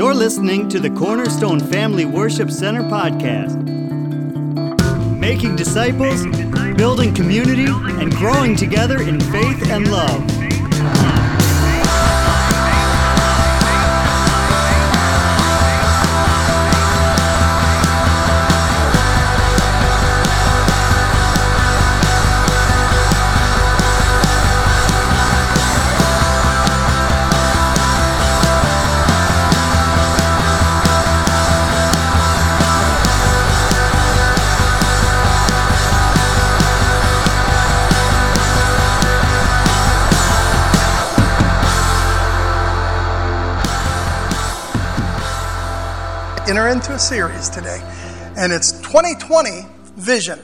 [0.00, 3.54] You're listening to the Cornerstone Family Worship Center podcast.
[5.18, 6.24] Making disciples,
[6.74, 11.19] building community, and growing together in faith and love.
[46.50, 47.80] Enter into a series today,
[48.36, 50.36] and it's 2020 Vision.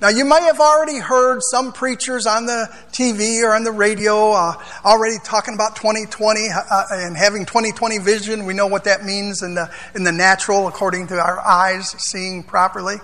[0.00, 4.32] Now, you may have already heard some preachers on the TV or on the radio
[4.32, 4.54] uh,
[4.84, 8.46] already talking about 2020 uh, uh, and having 2020 vision.
[8.46, 12.42] We know what that means in the, in the natural, according to our eyes seeing
[12.42, 12.96] properly.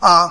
[0.00, 0.28] Uh,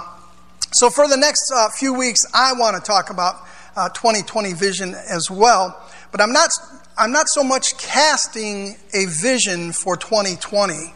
[0.72, 4.96] so, for the next uh, few weeks, I want to talk about 2020 uh, vision
[4.96, 5.86] as well.
[6.14, 6.50] But I'm not,
[6.98, 10.95] I'm not so much casting a vision for 2020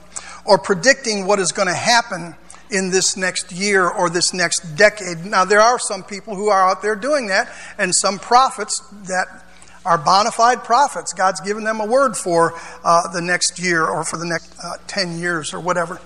[0.49, 2.33] or predicting what is going to happen
[2.71, 5.23] in this next year or this next decade.
[5.23, 9.27] Now, there are some people who are out there doing that, and some prophets that
[9.85, 11.13] are bona fide prophets.
[11.13, 14.77] God's given them a word for uh, the next year or for the next uh,
[14.87, 16.01] 10 years or whatever.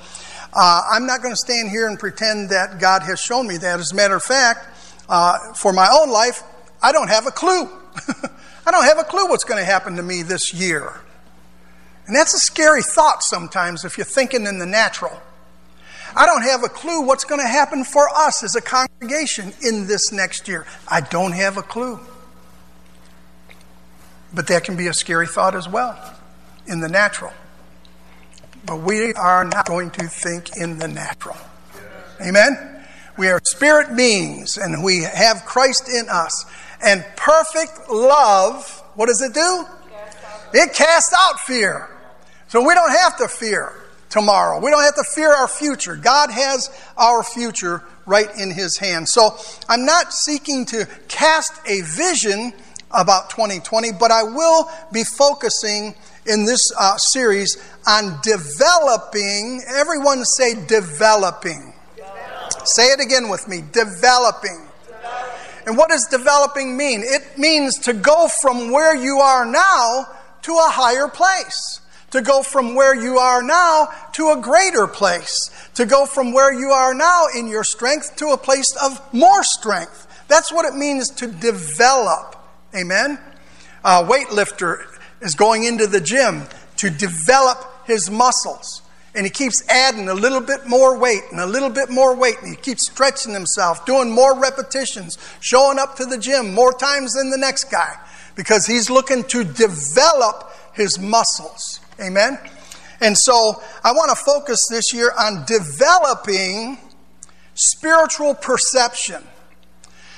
[0.52, 3.80] Uh, I'm not going to stand here and pretend that God has shown me that.
[3.80, 4.68] As a matter of fact,
[5.08, 6.44] uh, for my own life,
[6.82, 7.64] I don't have a clue.
[8.66, 11.00] I don't have a clue what's going to happen to me this year.
[12.06, 15.22] And that's a scary thought sometimes if you're thinking in the natural.
[16.16, 19.88] I don't have a clue what's going to happen for us as a congregation in
[19.88, 20.66] this next year.
[20.88, 22.00] I don't have a clue.
[24.34, 25.98] But that can be a scary thought as well
[26.68, 27.34] in the natural.
[28.66, 31.38] But we are not going to think in the natural.
[32.22, 32.86] Amen?
[33.18, 36.46] We are spirit beings and we have Christ in us.
[36.84, 39.66] And perfect love, what does it do?
[40.54, 41.90] It casts out fear.
[42.54, 43.74] So we don't have to fear
[44.12, 44.60] tomorrow.
[44.60, 45.96] We don't have to fear our future.
[45.96, 49.12] God has our future right in His hands.
[49.12, 49.36] So
[49.68, 52.54] I'm not seeking to cast a vision
[52.92, 55.96] about 2020, but I will be focusing
[56.28, 59.64] in this uh, series on developing.
[59.68, 61.74] Everyone say developing.
[61.96, 62.66] developing.
[62.66, 64.68] Say it again with me developing.
[64.86, 65.66] developing.
[65.66, 67.02] And what does developing mean?
[67.04, 70.06] It means to go from where you are now
[70.44, 71.80] to a higher place
[72.14, 76.54] to go from where you are now to a greater place, to go from where
[76.54, 80.06] you are now in your strength to a place of more strength.
[80.28, 82.36] That's what it means to develop.
[82.76, 83.18] Amen?
[83.84, 84.86] A weightlifter
[85.22, 86.44] is going into the gym
[86.78, 88.84] to develop his muscles.
[89.16, 92.36] And he keeps adding a little bit more weight and a little bit more weight.
[92.44, 97.14] And he keeps stretching himself, doing more repetitions, showing up to the gym more times
[97.14, 97.96] than the next guy
[98.36, 101.80] because he's looking to develop his muscles.
[102.00, 102.40] Amen?
[103.02, 106.78] And so I want to focus this year on developing
[107.54, 109.24] spiritual perception.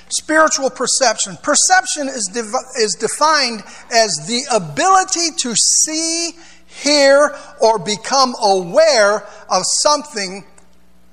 [0.09, 1.37] Spiritual perception.
[1.41, 6.33] Perception is, de- is defined as the ability to see,
[6.67, 10.45] hear, or become aware of something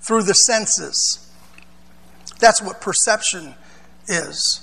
[0.06, 1.30] through the senses.
[2.38, 3.54] That's what perception
[4.08, 4.60] is.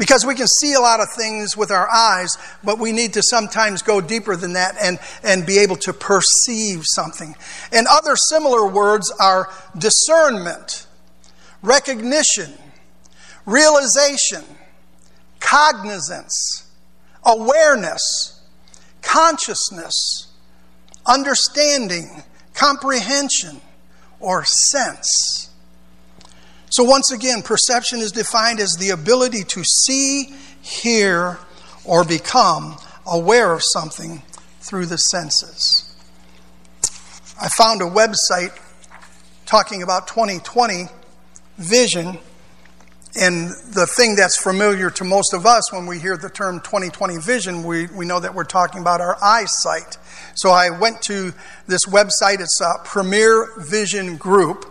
[0.00, 3.22] Because we can see a lot of things with our eyes, but we need to
[3.22, 7.36] sometimes go deeper than that and, and be able to perceive something.
[7.70, 10.86] And other similar words are discernment,
[11.60, 12.54] recognition,
[13.44, 14.42] realization,
[15.38, 16.66] cognizance,
[17.22, 18.40] awareness,
[19.02, 20.28] consciousness,
[21.04, 22.22] understanding,
[22.54, 23.60] comprehension,
[24.18, 25.49] or sense.
[26.70, 30.32] So, once again, perception is defined as the ability to see,
[30.62, 31.38] hear,
[31.84, 34.22] or become aware of something
[34.60, 35.92] through the senses.
[37.42, 38.56] I found a website
[39.46, 40.84] talking about 2020
[41.58, 42.18] vision,
[43.20, 47.18] and the thing that's familiar to most of us when we hear the term 2020
[47.18, 49.98] vision, we, we know that we're talking about our eyesight.
[50.36, 51.32] So I went to
[51.66, 54.69] this website, it's a Premier Vision Group.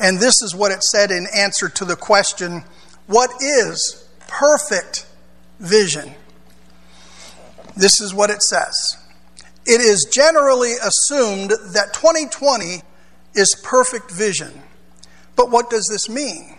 [0.00, 2.64] And this is what it said in answer to the question
[3.06, 5.06] what is perfect
[5.58, 6.14] vision?
[7.76, 8.96] This is what it says.
[9.66, 12.82] It is generally assumed that 2020
[13.34, 14.62] is perfect vision.
[15.36, 16.56] But what does this mean?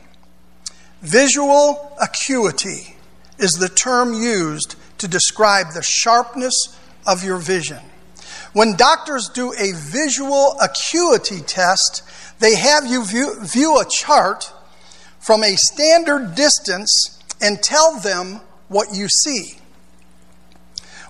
[1.01, 2.95] Visual acuity
[3.39, 6.77] is the term used to describe the sharpness
[7.07, 7.79] of your vision.
[8.53, 12.03] When doctors do a visual acuity test,
[12.41, 14.51] they have you view, view a chart
[15.19, 19.59] from a standard distance and tell them what you see.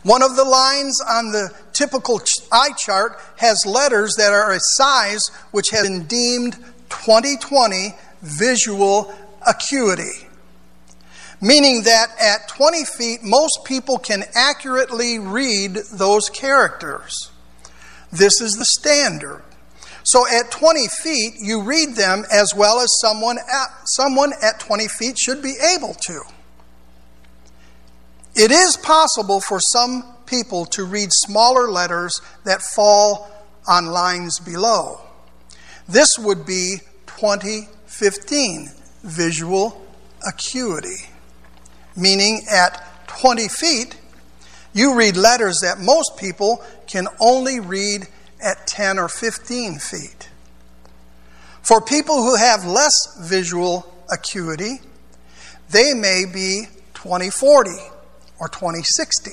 [0.03, 5.21] One of the lines on the typical eye chart has letters that are a size
[5.51, 6.53] which has been deemed
[6.89, 9.13] 2020 visual
[9.47, 10.27] acuity,
[11.39, 17.31] meaning that at 20 feet, most people can accurately read those characters.
[18.11, 19.43] This is the standard.
[20.03, 24.87] So at 20 feet, you read them as well as someone at, someone at 20
[24.87, 26.21] feet should be able to.
[28.35, 33.29] It is possible for some people to read smaller letters that fall
[33.67, 35.01] on lines below.
[35.87, 36.77] This would be
[37.07, 38.69] 2015
[39.03, 39.85] visual
[40.25, 41.09] acuity,
[41.95, 43.97] meaning at 20 feet,
[44.73, 48.07] you read letters that most people can only read
[48.41, 50.29] at 10 or 15 feet.
[51.61, 52.91] For people who have less
[53.21, 54.81] visual acuity,
[55.69, 56.65] they may be
[56.95, 57.69] 2040
[58.39, 59.31] or 2060.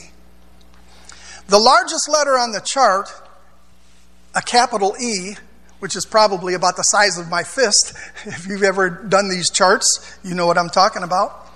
[1.49, 3.11] The largest letter on the chart,
[4.35, 5.37] a capital E,
[5.81, 7.95] which is probably about the size of my fist.
[8.27, 11.51] If you've ever done these charts, you know what I'm talking about.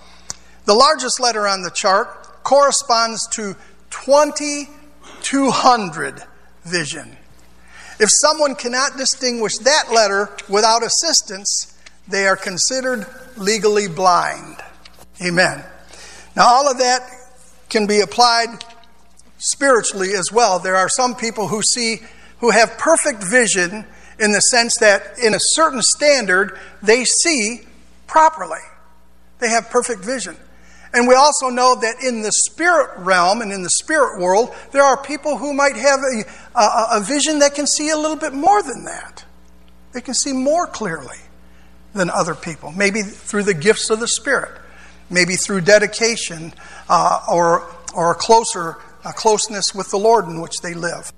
[0.64, 2.08] The largest letter on the chart
[2.42, 3.54] corresponds to
[3.90, 6.22] 2200
[6.64, 7.18] vision.
[8.02, 11.72] If someone cannot distinguish that letter without assistance,
[12.08, 13.06] they are considered
[13.36, 14.56] legally blind.
[15.24, 15.62] Amen.
[16.34, 17.08] Now, all of that
[17.68, 18.64] can be applied
[19.38, 20.58] spiritually as well.
[20.58, 22.00] There are some people who see,
[22.40, 23.86] who have perfect vision
[24.18, 27.60] in the sense that in a certain standard, they see
[28.08, 28.58] properly.
[29.38, 30.36] They have perfect vision.
[30.94, 34.82] And we also know that in the spirit realm and in the spirit world, there
[34.82, 38.34] are people who might have a, a, a, vision that can see a little bit
[38.34, 39.24] more than that.
[39.92, 41.16] They can see more clearly
[41.94, 44.62] than other people, maybe through the gifts of the Spirit
[45.12, 46.52] maybe through dedication
[46.88, 51.12] uh, or, or a closer a closeness with the Lord in which they live.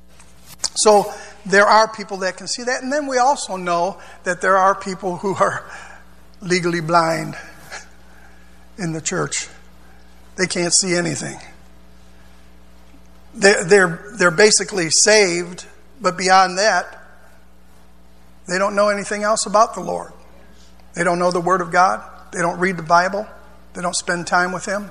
[0.77, 1.13] So
[1.45, 2.83] there are people that can see that.
[2.83, 5.71] And then we also know that there are people who are
[6.41, 7.37] legally blind
[8.79, 9.49] in the church.
[10.37, 11.39] They can't see anything.
[13.35, 15.67] They're, they're, they're basically saved,
[16.01, 17.01] but beyond that,
[18.49, 20.13] they don't know anything else about the Lord.
[20.95, 22.03] They don't know the Word of God.
[22.33, 23.27] They don't read the Bible.
[23.73, 24.91] They don't spend time with Him.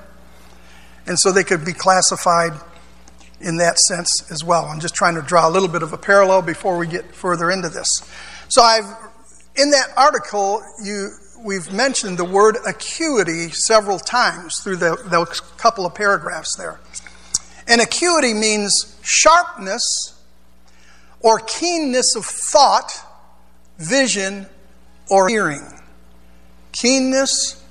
[1.06, 2.54] And so they could be classified
[3.40, 4.66] in that sense as well.
[4.66, 7.51] I'm just trying to draw a little bit of a parallel before we get further
[7.51, 7.88] into this.
[8.50, 8.86] So I've
[9.56, 11.10] in that article you
[11.44, 16.80] we've mentioned the word acuity several times through the, those couple of paragraphs there.
[17.68, 19.84] And acuity means sharpness
[21.19, 22.92] or keenness of thought,
[23.78, 24.48] vision,
[25.10, 25.80] or hearing.
[26.72, 27.63] Keenness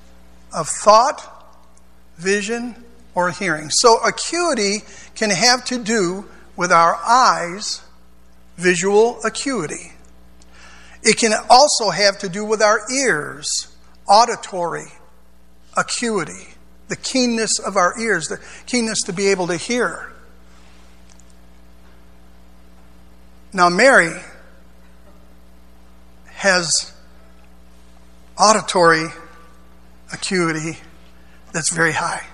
[0.54, 1.28] of thought,
[2.18, 2.74] vision,
[3.14, 3.68] or hearing.
[3.70, 4.78] So, acuity
[5.14, 7.82] can have to do with our eyes,
[8.56, 9.92] visual acuity.
[11.02, 13.68] It can also have to do with our ears,
[14.08, 14.92] auditory
[15.76, 16.54] acuity,
[16.88, 20.12] the keenness of our ears, the keenness to be able to hear.
[23.52, 24.12] Now, Mary
[26.26, 26.92] has
[28.38, 29.08] auditory
[30.12, 30.78] acuity
[31.52, 32.24] that's very high.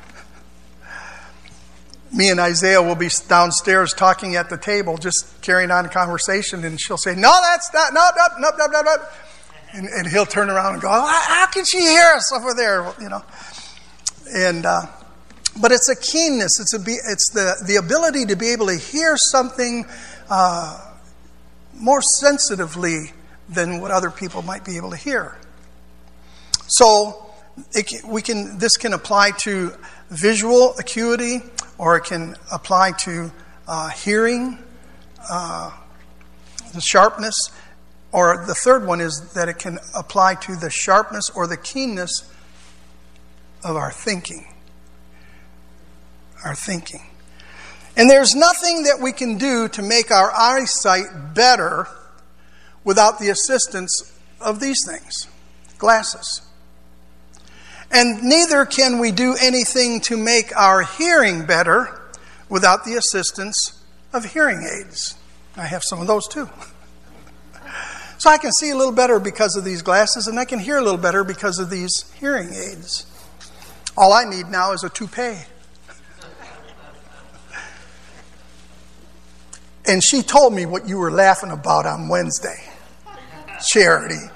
[2.11, 6.65] Me and Isaiah will be downstairs talking at the table, just carrying on a conversation,
[6.65, 8.97] and she'll say, No, that's not, no, no, no, no, no, no.
[9.75, 12.93] And, and he'll turn around and go, How can she hear us over there?
[13.01, 13.23] You know.
[14.35, 14.87] And, uh,
[15.61, 19.17] but it's a keenness, it's, a, it's the, the ability to be able to hear
[19.17, 19.85] something
[20.31, 20.95] uh,
[21.75, 23.13] more sensitively
[23.49, 25.37] than what other people might be able to hear.
[26.69, 27.27] So,
[27.73, 29.73] it, we can, this can apply to
[30.11, 31.41] visual acuity
[31.79, 33.33] or it can apply to
[33.67, 34.59] uh, hearing,
[35.31, 35.71] uh,
[36.75, 37.35] the sharpness,
[38.13, 42.31] or the third one is that it can apply to the sharpness or the keenness
[43.65, 44.47] of our thinking.
[46.45, 47.03] Our thinking.
[47.97, 51.89] And there's nothing that we can do to make our eyesight better
[52.85, 55.27] without the assistance of these things
[55.79, 56.48] glasses.
[57.91, 62.01] And neither can we do anything to make our hearing better
[62.49, 65.17] without the assistance of hearing aids.
[65.57, 66.49] I have some of those too.
[68.21, 70.77] So I can see a little better because of these glasses, and I can hear
[70.77, 73.07] a little better because of these hearing aids.
[73.97, 75.39] All I need now is a toupee.
[79.87, 82.69] And she told me what you were laughing about on Wednesday
[83.61, 84.27] charity.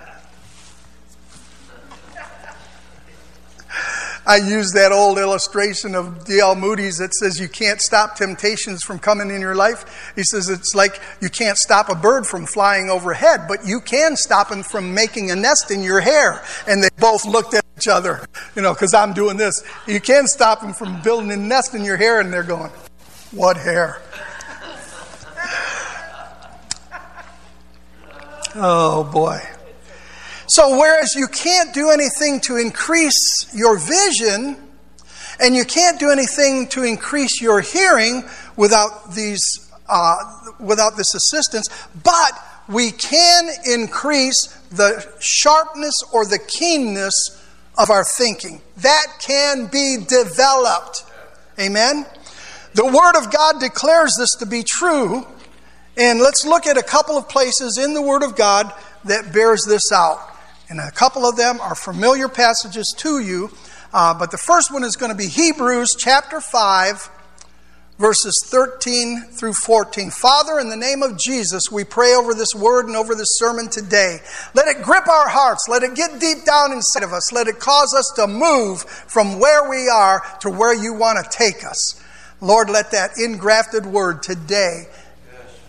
[4.26, 6.54] I use that old illustration of D.L.
[6.54, 10.12] Moody's that says you can't stop temptations from coming in your life.
[10.14, 14.16] He says it's like you can't stop a bird from flying overhead, but you can
[14.16, 16.42] stop him from making a nest in your hair.
[16.68, 18.24] And they both looked at each other,
[18.54, 19.64] you know, because I'm doing this.
[19.88, 22.70] You can stop him from building a nest in your hair, and they're going,
[23.32, 24.00] What hair?
[28.54, 29.40] Oh boy.
[30.46, 34.56] So, whereas you can't do anything to increase your vision,
[35.40, 38.24] and you can't do anything to increase your hearing
[38.56, 39.42] without these,
[39.88, 40.16] uh,
[40.60, 41.68] without this assistance,
[42.02, 42.32] but
[42.68, 47.14] we can increase the sharpness or the keenness
[47.78, 48.60] of our thinking.
[48.78, 51.04] That can be developed.
[51.58, 52.06] Amen.
[52.74, 55.26] The Word of God declares this to be true,
[55.96, 58.72] and let's look at a couple of places in the Word of God
[59.04, 60.31] that bears this out.
[60.72, 63.50] And a couple of them are familiar passages to you,
[63.92, 67.10] uh, but the first one is going to be Hebrews chapter 5,
[67.98, 70.10] verses 13 through 14.
[70.10, 73.68] Father, in the name of Jesus, we pray over this word and over this sermon
[73.68, 74.20] today.
[74.54, 75.66] Let it grip our hearts.
[75.68, 77.30] Let it get deep down inside of us.
[77.34, 81.36] Let it cause us to move from where we are to where you want to
[81.36, 82.02] take us.
[82.40, 84.86] Lord, let that ingrafted word today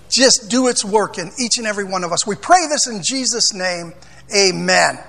[0.10, 2.26] just do its work in each and every one of us.
[2.26, 3.92] We pray this in Jesus' name.
[4.36, 5.00] Amen.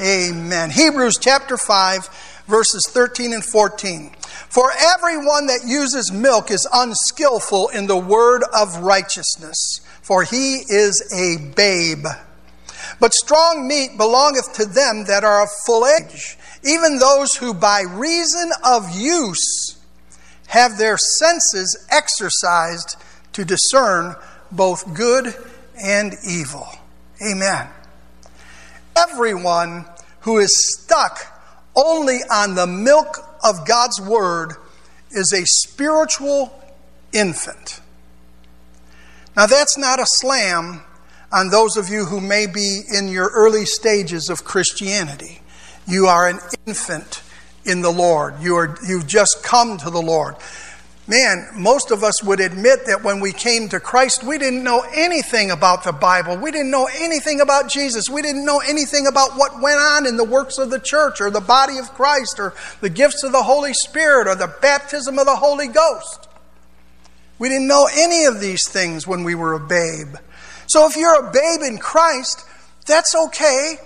[0.00, 0.70] Amen.
[0.70, 4.10] Hebrews chapter 5, verses 13 and 14.
[4.48, 11.02] For everyone that uses milk is unskillful in the word of righteousness, for he is
[11.12, 12.06] a babe.
[13.00, 17.82] But strong meat belongeth to them that are of full age, even those who by
[17.82, 19.76] reason of use
[20.48, 22.96] have their senses exercised
[23.32, 24.14] to discern
[24.50, 25.34] both good
[25.82, 26.68] and evil.
[27.26, 27.68] Amen.
[28.96, 29.86] Everyone
[30.20, 31.18] who is stuck
[31.74, 34.54] only on the milk of God's Word
[35.10, 36.58] is a spiritual
[37.12, 37.80] infant.
[39.36, 40.82] Now, that's not a slam
[41.32, 45.40] on those of you who may be in your early stages of Christianity.
[45.86, 47.22] You are an infant
[47.64, 48.34] in the Lord.
[48.40, 50.36] You are, you've just come to the Lord
[51.06, 54.84] man, most of us would admit that when we came to Christ, we didn't know
[54.94, 56.36] anything about the Bible.
[56.36, 58.08] We didn't know anything about Jesus.
[58.08, 61.30] We didn't know anything about what went on in the works of the church or
[61.30, 65.26] the body of Christ or the gifts of the Holy Spirit or the baptism of
[65.26, 66.28] the Holy Ghost.
[67.38, 70.14] We didn't know any of these things when we were a babe.
[70.68, 72.46] So if you're a babe in Christ,
[72.86, 73.76] that's okay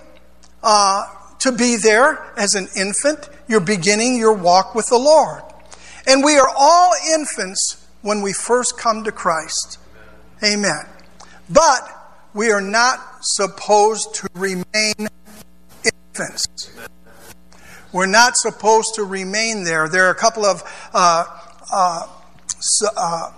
[0.61, 1.05] uh,
[1.39, 3.27] to be there as an infant.
[3.47, 5.41] You're beginning your walk with the Lord.
[6.07, 9.77] And we are all infants when we first come to Christ.
[10.43, 10.85] Amen.
[11.49, 11.81] But
[12.33, 15.09] we are not supposed to remain
[15.83, 16.71] infants.
[17.91, 19.89] We're not supposed to remain there.
[19.89, 21.25] There are a couple of uh,
[21.73, 22.07] uh,
[22.95, 23.31] uh,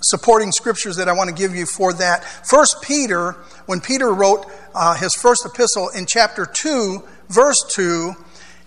[0.00, 2.24] supporting scriptures that I want to give you for that.
[2.24, 3.32] First Peter,
[3.66, 8.14] when Peter wrote uh, his first epistle in chapter 2, verse 2,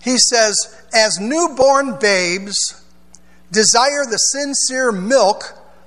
[0.02, 2.80] he says, As newborn babes,
[3.50, 5.42] desire the sincere milk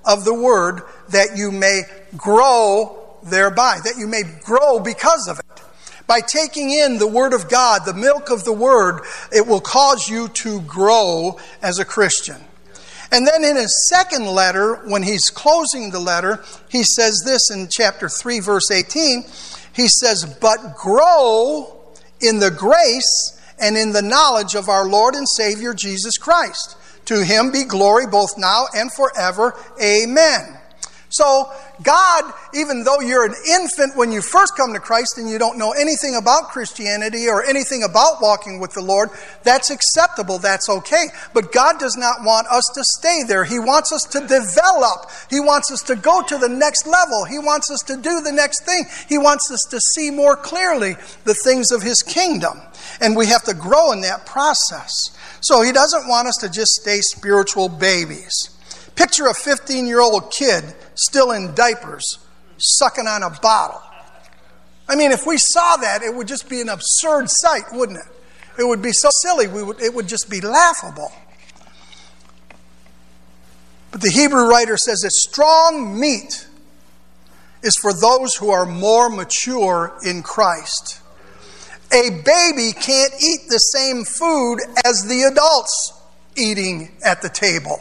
[0.05, 1.83] of the word that you may
[2.15, 5.45] grow thereby, that you may grow because of it.
[6.07, 9.01] By taking in the Word of God, the milk of the Word,
[9.33, 12.37] it will cause you to grow as a Christian.
[13.11, 17.67] And then in his second letter, when he's closing the letter, he says this in
[17.69, 19.23] chapter 3, verse 18.
[19.73, 21.77] He says, But grow
[22.21, 26.77] in the grace and in the knowledge of our Lord and Savior Jesus Christ.
[27.05, 29.53] To him be glory both now and forever.
[29.81, 30.56] Amen.
[31.09, 31.49] So,
[31.83, 35.57] God, even though you're an infant when you first come to Christ and you don't
[35.57, 39.09] know anything about Christianity or anything about walking with the Lord,
[39.43, 41.05] that's acceptable, that's okay.
[41.33, 43.45] But God does not want us to stay there.
[43.45, 45.09] He wants us to develop.
[45.29, 47.23] He wants us to go to the next level.
[47.23, 48.83] He wants us to do the next thing.
[49.07, 52.59] He wants us to see more clearly the things of His kingdom.
[52.99, 54.91] And we have to grow in that process.
[55.39, 58.56] So He doesn't want us to just stay spiritual babies.
[58.97, 60.63] Picture a 15 year old kid
[60.95, 62.17] still in diapers,
[62.57, 63.81] sucking on a bottle.
[64.89, 68.05] I mean, if we saw that, it would just be an absurd sight, wouldn't it?
[68.59, 71.11] It would be so silly, we would, it would just be laughable.
[73.91, 76.47] But the Hebrew writer says that strong meat
[77.61, 81.01] is for those who are more mature in Christ.
[81.93, 85.93] A baby can't eat the same food as the adults
[86.35, 87.79] eating at the table.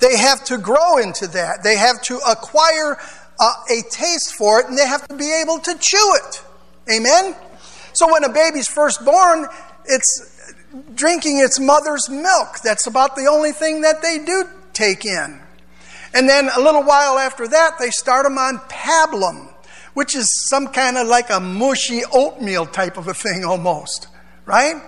[0.00, 1.62] They have to grow into that.
[1.62, 2.98] They have to acquire
[3.38, 6.42] uh, a taste for it and they have to be able to chew it.
[6.92, 7.36] Amen?
[7.92, 9.46] So when a baby's first born,
[9.84, 10.52] it's
[10.94, 12.60] drinking its mother's milk.
[12.62, 15.40] That's about the only thing that they do take in.
[16.14, 19.52] And then a little while after that, they start them on pablum,
[19.94, 24.08] which is some kind of like a mushy oatmeal type of a thing almost,
[24.44, 24.82] right?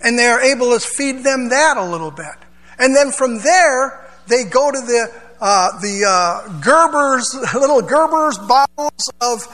[0.00, 2.41] And they're able to feed them that a little bit.
[2.82, 9.08] And then from there, they go to the uh, the uh, Gerber's little Gerber's bottles
[9.20, 9.46] of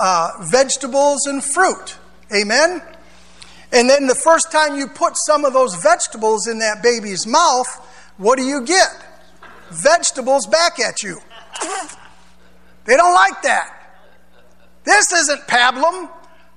[0.00, 1.96] uh, vegetables and fruit.
[2.34, 2.82] Amen.
[3.70, 7.68] And then the first time you put some of those vegetables in that baby's mouth,
[8.16, 8.90] what do you get?
[9.70, 11.20] Vegetables back at you.
[12.84, 13.94] They don't like that.
[14.82, 16.10] This isn't pablum.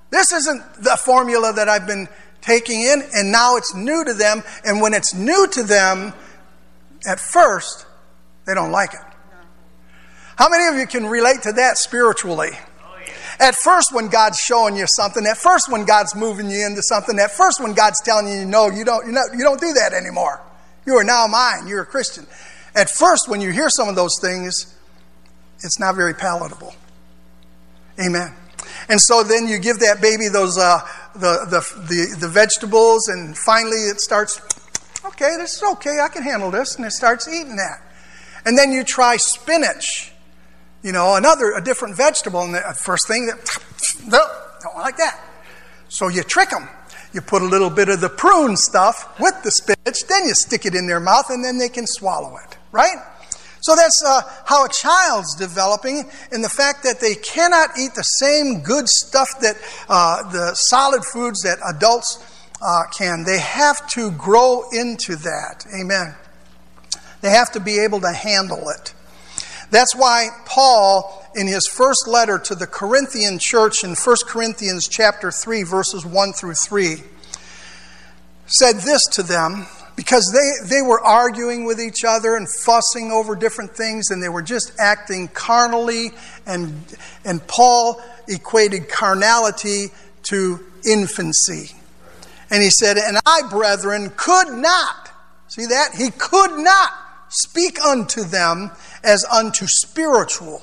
[0.10, 2.08] This isn't the formula that I've been
[2.46, 4.44] taking in, and now it's new to them.
[4.64, 6.14] And when it's new to them,
[7.08, 7.86] at first,
[8.46, 9.00] they don't like it.
[10.38, 12.52] How many of you can relate to that spiritually?
[13.40, 17.20] At first, when God's showing you something, at first, when God's moving you into something,
[17.20, 20.42] at first, when God's telling you, no, you don't, know, you don't do that anymore.
[20.86, 21.68] You are now mine.
[21.68, 22.28] You're a Christian.
[22.76, 24.74] At first, when you hear some of those things,
[25.64, 26.74] it's not very palatable.
[28.00, 28.34] Amen.
[28.88, 30.82] And so then you give that baby those uh,
[31.16, 34.42] the, the, the, the vegetables, and finally it starts,
[35.06, 37.82] okay, this is okay, I can handle this, and it starts eating that.
[38.46, 40.12] And then you try spinach,
[40.84, 43.38] you know, another, a different vegetable, and the uh, first thing that,
[44.08, 44.20] no,
[44.62, 45.20] don't like that.
[45.90, 46.68] So you trick them.
[47.14, 50.66] You put a little bit of the prune stuff with the spinach, then you stick
[50.66, 52.98] it in their mouth, and then they can swallow it, right?
[53.66, 58.04] So that's uh, how a child's developing, and the fact that they cannot eat the
[58.04, 59.56] same good stuff that
[59.90, 62.24] uh, the solid foods that adults
[62.62, 63.24] uh, can.
[63.24, 65.66] They have to grow into that.
[65.76, 66.14] Amen.
[67.22, 68.94] They have to be able to handle it.
[69.72, 75.32] That's why Paul, in his first letter to the Corinthian church in 1 Corinthians chapter
[75.32, 76.98] 3, verses 1 through 3,
[78.46, 83.36] said this to them because they, they were arguing with each other and fussing over
[83.36, 86.12] different things and they were just acting carnally
[86.46, 86.74] and,
[87.24, 89.88] and paul equated carnality
[90.24, 91.76] to infancy.
[92.50, 95.12] And he said and i brethren could not
[95.48, 95.96] see that?
[95.96, 96.92] He could not
[97.30, 98.72] speak unto them
[99.04, 100.62] as unto spiritual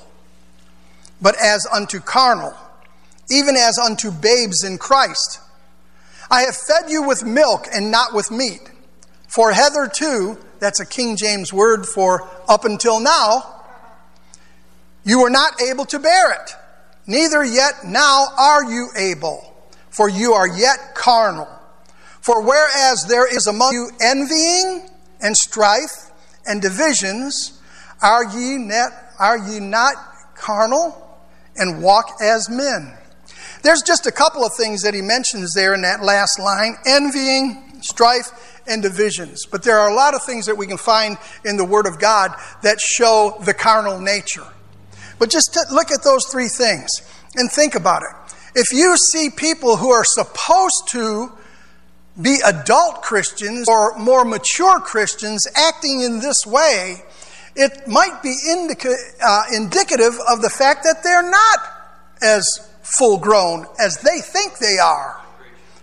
[1.21, 2.53] but as unto carnal
[3.31, 5.39] even as unto babes in christ.
[6.29, 8.69] I have fed you with milk and not with meat
[9.33, 13.63] for hitherto, that's a King James word for up until now,
[15.03, 16.51] you were not able to bear it.
[17.07, 19.51] Neither yet now are you able,
[19.89, 21.47] for you are yet carnal.
[22.21, 24.87] For whereas there is among you envying
[25.19, 26.11] and strife
[26.45, 27.59] and divisions,
[28.03, 29.95] are ye, net, are ye not
[30.35, 31.17] carnal
[31.57, 32.93] and walk as men?
[33.63, 37.81] There's just a couple of things that he mentions there in that last line envying,
[37.81, 39.45] strife, and divisions.
[39.45, 41.99] But there are a lot of things that we can find in the Word of
[41.99, 44.47] God that show the carnal nature.
[45.19, 46.89] But just look at those three things
[47.35, 48.09] and think about it.
[48.55, 51.31] If you see people who are supposed to
[52.21, 57.03] be adult Christians or more mature Christians acting in this way,
[57.55, 61.59] it might be indica- uh, indicative of the fact that they're not
[62.21, 65.19] as full grown as they think they are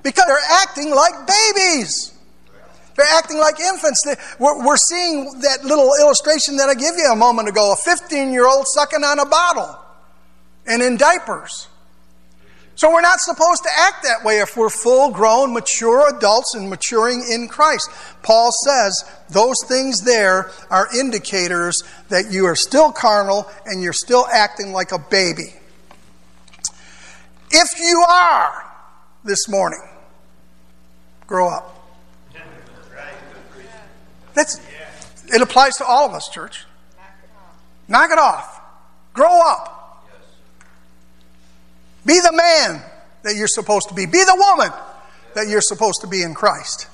[0.02, 2.12] because they're acting like babies.
[3.00, 4.04] They're acting like infants.
[4.38, 8.46] We're seeing that little illustration that I gave you a moment ago a 15 year
[8.46, 9.78] old sucking on a bottle
[10.66, 11.68] and in diapers.
[12.74, 16.68] So we're not supposed to act that way if we're full grown, mature adults and
[16.68, 17.88] maturing in Christ.
[18.22, 24.26] Paul says those things there are indicators that you are still carnal and you're still
[24.30, 25.54] acting like a baby.
[27.50, 28.70] If you are
[29.24, 29.82] this morning,
[31.26, 31.79] grow up.
[34.40, 34.58] That's,
[35.34, 36.64] it applies to all of us, church.
[37.88, 38.58] Knock it off.
[39.12, 40.06] Grow up.
[42.06, 42.82] Be the man
[43.22, 44.06] that you're supposed to be.
[44.06, 44.72] Be the woman
[45.34, 46.88] that you're supposed to be in Christ.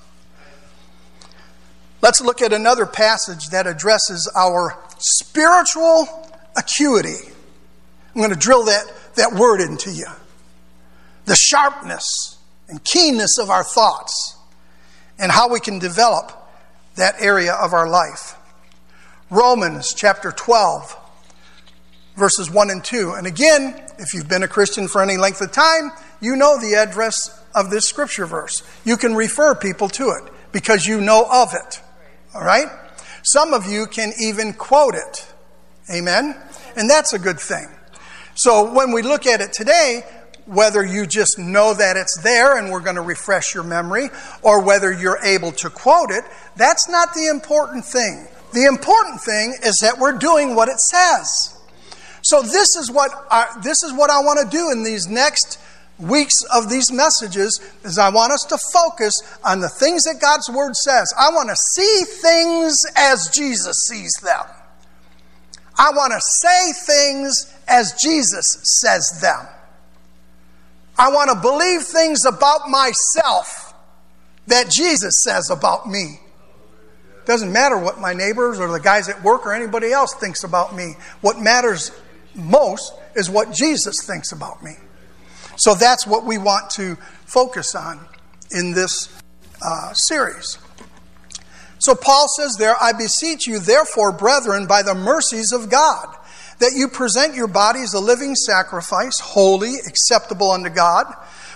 [2.02, 6.09] Let's look at another passage that addresses our spiritual
[6.56, 7.28] acuity.
[8.12, 10.06] I'm going to drill that, that word into you.
[11.26, 14.37] The sharpness and keenness of our thoughts
[15.16, 16.42] and how we can develop
[16.96, 18.37] that area of our life.
[19.30, 20.96] Romans chapter 12,
[22.16, 23.12] verses 1 and 2.
[23.12, 26.74] And again, if you've been a Christian for any length of time, you know the
[26.74, 28.62] address of this scripture verse.
[28.85, 31.80] You can refer people to it because you know of it.
[32.35, 32.68] All right?
[33.22, 35.26] Some of you can even quote it.
[35.92, 36.37] Amen?
[36.76, 37.66] And that's a good thing.
[38.35, 40.04] So when we look at it today,
[40.46, 44.09] whether you just know that it's there and we're going to refresh your memory,
[44.42, 46.24] or whether you're able to quote it,
[46.56, 48.26] that's not the important thing.
[48.52, 51.59] The important thing is that we're doing what it says.
[52.22, 55.61] So this is what I, this is what I want to do in these next
[55.98, 60.50] weeks of these messages is I want us to focus on the things that God's
[60.50, 61.12] word says.
[61.18, 64.44] I want to see things as Jesus sees them.
[65.78, 68.44] I want to say things as Jesus
[68.80, 69.46] says them.
[70.98, 73.74] I want to believe things about myself
[74.46, 76.20] that Jesus says about me.
[77.26, 80.74] Doesn't matter what my neighbors or the guys at work or anybody else thinks about
[80.74, 80.94] me.
[81.20, 81.90] What matters
[82.35, 84.72] most is what Jesus thinks about me.
[85.56, 88.00] So that's what we want to focus on
[88.52, 89.09] in this
[89.61, 90.59] uh, series.
[91.78, 96.16] So Paul says there, I beseech you, therefore, brethren, by the mercies of God,
[96.58, 101.06] that you present your bodies a living sacrifice, holy, acceptable unto God,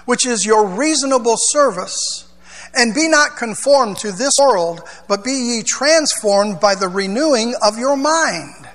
[0.05, 2.27] which is your reasonable service.
[2.75, 7.79] And be not conformed to this world, but be ye transformed by the renewing of
[7.79, 8.69] your mind,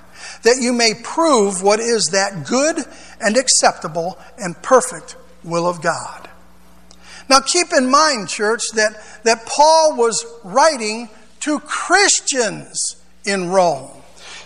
[0.43, 2.77] that you may prove what is that good
[3.21, 6.29] and acceptable and perfect will of God.
[7.29, 11.09] Now, keep in mind, church, that, that Paul was writing
[11.41, 13.94] to Christians in Rome.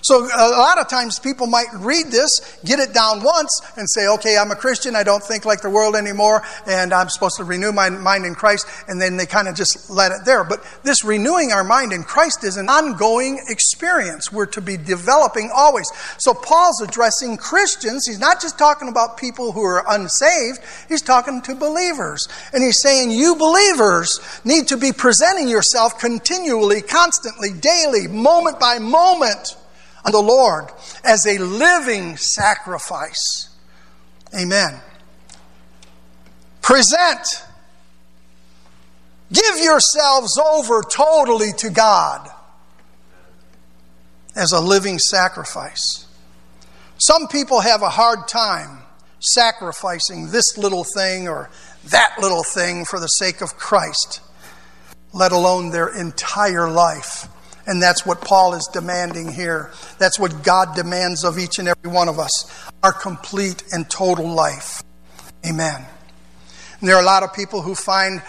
[0.02, 4.08] So a lot of times people might read this, get it down once, and say,
[4.08, 7.44] okay, I'm a Christian, I don't think like the world anymore, and I'm supposed to
[7.44, 10.44] renew my mind in Christ, and then they kind of just let it there.
[10.44, 14.32] But this renewing our mind in Christ is an ongoing experience.
[14.32, 15.90] We're to be developing always.
[16.18, 18.06] So Paul's addressing Christians.
[18.08, 22.28] He's not just talking about people who are unsaved, he's talking to believers.
[22.54, 28.80] And he's saying, you believers need to be presenting yourself continually, constantly, daily, moment by
[28.80, 29.58] moment
[30.12, 30.66] the Lord
[31.04, 33.50] as a living sacrifice.
[34.38, 34.80] Amen.
[36.62, 37.44] Present.
[39.32, 42.30] Give yourselves over totally to God
[44.36, 46.06] as a living sacrifice.
[46.98, 48.80] Some people have a hard time
[49.20, 51.50] sacrificing this little thing or
[51.86, 54.22] that little thing for the sake of Christ,
[55.14, 57.28] let alone their entire life.
[57.70, 59.72] And that's what Paul is demanding here.
[60.00, 62.52] That's what God demands of each and every one of us
[62.82, 64.82] our complete and total life.
[65.48, 65.86] Amen.
[66.80, 68.24] And there are a lot of people who find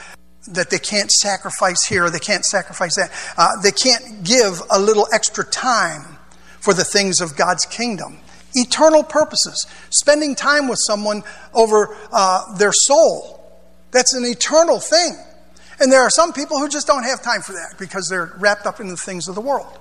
[0.49, 3.11] that they can't sacrifice here, they can't sacrifice that.
[3.39, 6.19] Uh, they can't give a little extra time
[6.61, 8.19] for the things of God's kingdom.
[8.53, 11.23] Eternal purposes, spending time with someone
[11.55, 13.41] over uh, their soul.
[13.91, 15.17] That's an eternal thing.
[15.81, 18.67] And there are some people who just don't have time for that because they're wrapped
[18.67, 19.79] up in the things of the world.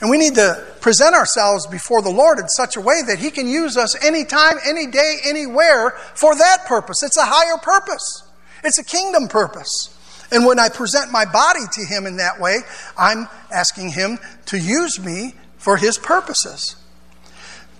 [0.00, 3.30] And we need to present ourselves before the Lord in such a way that He
[3.30, 7.02] can use us anytime, any day, anywhere for that purpose.
[7.02, 8.22] It's a higher purpose,
[8.62, 9.90] it's a kingdom purpose.
[10.30, 12.58] And when I present my body to Him in that way,
[12.96, 16.76] I'm asking Him to use me for His purposes.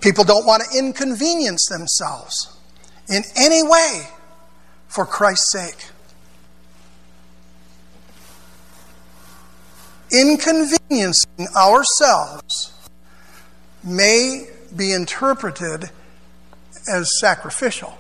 [0.00, 2.56] People don't want to inconvenience themselves
[3.08, 4.08] in any way
[4.86, 5.90] for Christ's sake.
[10.10, 12.72] Inconveniencing ourselves
[13.82, 15.90] may be interpreted
[16.88, 17.96] as sacrificial.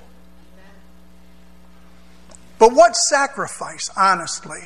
[2.58, 4.60] But what sacrifice, honestly,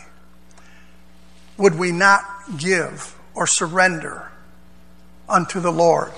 [1.57, 2.23] would we not
[2.57, 4.31] give or surrender
[5.29, 6.13] unto the Lord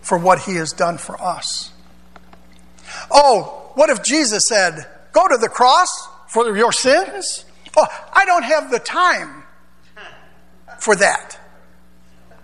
[0.00, 1.72] for what He has done for us?
[3.10, 5.88] Oh, what if Jesus said, Go to the cross
[6.28, 7.44] for your sins?
[7.76, 9.41] Oh, I don't have the time
[10.80, 11.38] for that.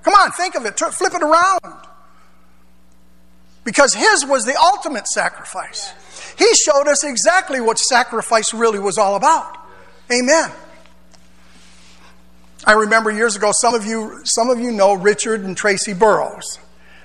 [0.03, 0.79] Come on, think of it.
[0.79, 1.87] Flip it around.
[3.65, 5.93] Because his was the ultimate sacrifice.
[6.39, 9.59] He showed us exactly what sacrifice really was all about.
[10.11, 10.51] Amen.
[12.65, 16.59] I remember years ago, some of you, some of you know Richard and Tracy Burrows.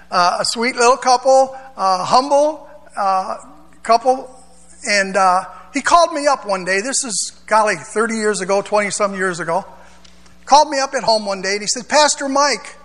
[0.09, 3.35] Uh, a sweet little couple, uh, humble uh,
[3.81, 4.29] couple,
[4.87, 6.81] and uh, he called me up one day.
[6.81, 9.65] This is, golly, 30 years ago, 20 some years ago
[10.45, 12.75] called me up at home one day and he said, Pastor Mike,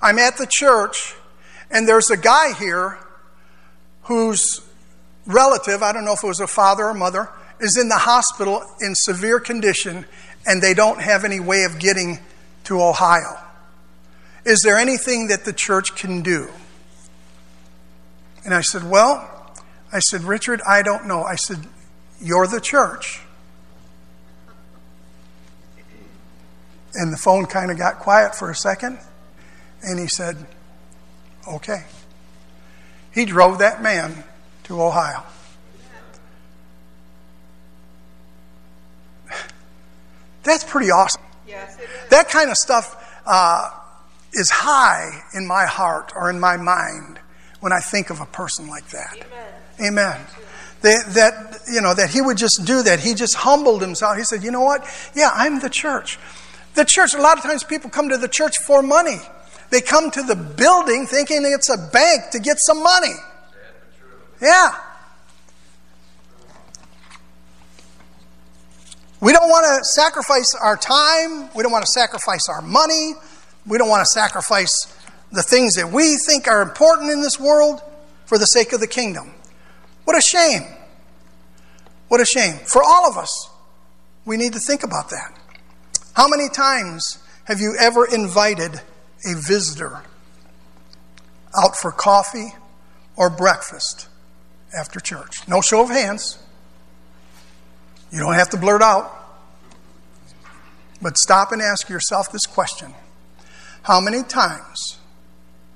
[0.00, 1.14] I'm at the church
[1.70, 2.98] and there's a guy here
[4.02, 4.60] whose
[5.26, 7.28] relative, I don't know if it was a father or mother,
[7.60, 10.04] is in the hospital in severe condition
[10.46, 12.18] and they don't have any way of getting
[12.64, 13.38] to Ohio.
[14.44, 16.50] Is there anything that the church can do?
[18.44, 19.30] And I said, Well,
[19.92, 21.22] I said, Richard, I don't know.
[21.22, 21.66] I said,
[22.20, 23.20] You're the church.
[26.94, 28.98] And the phone kind of got quiet for a second.
[29.82, 30.36] And he said,
[31.46, 31.84] Okay.
[33.12, 34.24] He drove that man
[34.64, 35.22] to Ohio.
[40.42, 41.22] That's pretty awesome.
[41.48, 42.10] Yes, it is.
[42.10, 43.70] That kind of stuff uh,
[44.32, 47.18] is high in my heart or in my mind
[47.60, 49.16] when I think of a person like that.
[49.80, 49.88] Amen.
[49.88, 50.26] Amen.
[50.82, 53.00] That, that, you know, that he would just do that.
[53.00, 54.18] He just humbled himself.
[54.18, 54.86] He said, you know what?
[55.14, 56.18] Yeah, I'm the church.
[56.74, 59.18] The church, a lot of times people come to the church for money.
[59.70, 63.14] They come to the building thinking it's a bank to get some money.
[64.40, 64.74] Yeah.
[69.20, 71.48] We don't want to sacrifice our time.
[71.54, 73.14] We don't want to sacrifice our money.
[73.66, 74.72] We don't want to sacrifice
[75.32, 77.80] the things that we think are important in this world
[78.26, 79.32] for the sake of the kingdom.
[80.04, 80.62] What a shame.
[82.08, 82.56] What a shame.
[82.66, 83.48] For all of us,
[84.26, 85.38] we need to think about that.
[86.14, 88.80] How many times have you ever invited
[89.26, 90.02] a visitor
[91.56, 92.54] out for coffee
[93.16, 94.08] or breakfast
[94.76, 95.46] after church?
[95.48, 96.38] No show of hands.
[98.12, 99.12] You don't have to blurt out.
[101.02, 102.94] But stop and ask yourself this question
[103.82, 104.98] How many times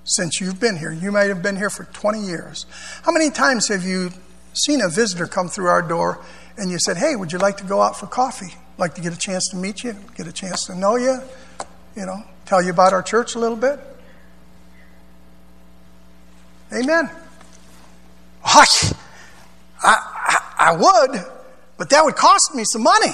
[0.04, 2.64] since you've been here, you might have been here for 20 years,
[3.02, 4.10] how many times have you
[4.54, 6.24] seen a visitor come through our door
[6.56, 8.54] and you said, Hey, would you like to go out for coffee?
[8.78, 11.20] Like to get a chance to meet you, get a chance to know you,
[11.96, 13.78] you know, tell you about our church a little bit?
[16.72, 17.10] Amen.
[18.44, 18.64] I,
[19.82, 21.24] I, I would,
[21.76, 23.12] but that would cost me some money.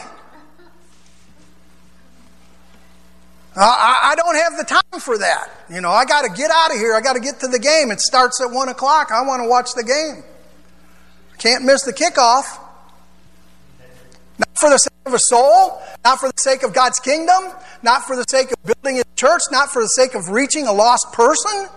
[3.56, 5.48] I, I don't have the time for that.
[5.70, 6.94] You know, I got to get out of here.
[6.94, 7.90] I got to get to the game.
[7.90, 9.12] It starts at 1 o'clock.
[9.12, 10.24] I want to watch the game.
[11.38, 12.44] Can't miss the kickoff.
[14.38, 18.04] Not for the sake of a soul, not for the sake of God's kingdom, not
[18.04, 21.12] for the sake of building a church, not for the sake of reaching a lost
[21.12, 21.68] person.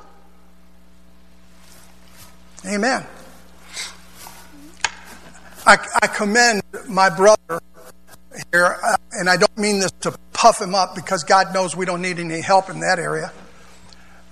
[2.66, 3.06] Amen.
[5.66, 7.60] I, I commend my brother
[8.52, 11.86] here, uh, and I don't mean this to puff him up because God knows we
[11.86, 13.32] don't need any help in that area.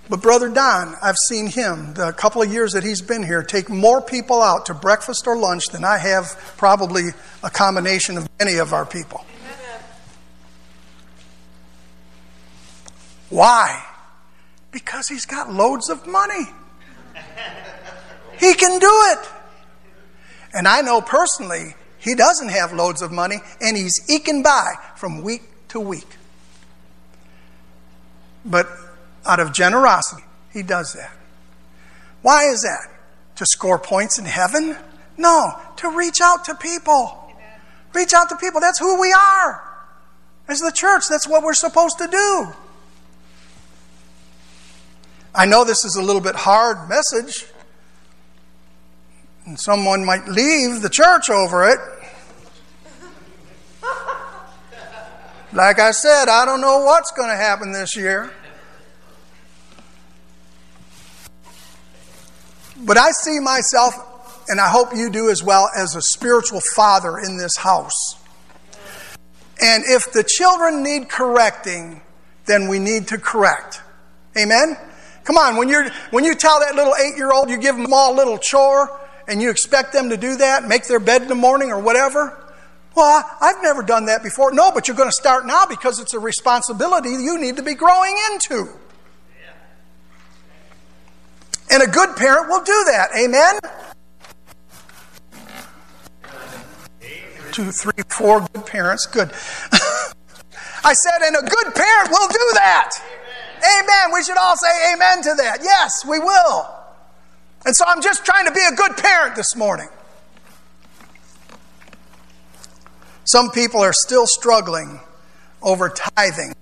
[0.08, 3.70] But Brother Don, I've seen him, the couple of years that he's been here, take
[3.70, 6.26] more people out to breakfast or lunch than I have
[6.58, 7.10] probably
[7.44, 9.26] a combination of any of our people.
[13.30, 13.84] Why?
[14.72, 16.46] Because he's got loads of money.
[18.40, 19.30] He can do it.
[20.54, 25.24] And I know personally, he doesn't have loads of money, and he's eking by from
[25.24, 26.08] week to week.
[28.46, 28.68] But
[29.26, 31.12] out of generosity, he does that.
[32.22, 32.90] Why is that?
[33.36, 34.78] To score points in heaven?
[35.18, 37.22] No, to reach out to people.
[37.94, 38.62] Reach out to people.
[38.62, 39.64] That's who we are.
[40.48, 42.48] As the church, that's what we're supposed to do.
[45.34, 47.46] I know this is a little bit hard message,
[49.46, 51.80] and someone might leave the church over it.
[55.52, 58.34] Like I said, I don't know what's going to happen this year.
[62.86, 63.96] But I see myself,
[64.48, 68.16] and I hope you do as well, as a spiritual father in this house.
[69.62, 72.02] And if the children need correcting,
[72.46, 73.82] then we need to correct.
[74.38, 74.78] Amen?
[75.24, 77.92] Come on, when, you're, when you tell that little eight year old you give them
[77.92, 81.28] all a little chore and you expect them to do that, make their bed in
[81.28, 82.38] the morning or whatever,
[82.96, 84.54] well, I've never done that before.
[84.54, 87.74] No, but you're going to start now because it's a responsibility you need to be
[87.74, 88.70] growing into.
[91.76, 93.10] And a good parent will do that.
[93.20, 93.60] Amen?
[97.52, 99.06] Two, three, four good parents.
[99.08, 99.30] Good.
[100.86, 102.92] I said, and a good parent will do that.
[103.58, 104.14] Amen.
[104.14, 105.64] We should all say amen to that.
[105.64, 106.66] Yes, we will.
[107.66, 109.90] And so I'm just trying to be a good parent this morning.
[113.26, 115.02] Some people are still struggling
[115.62, 116.54] over tithing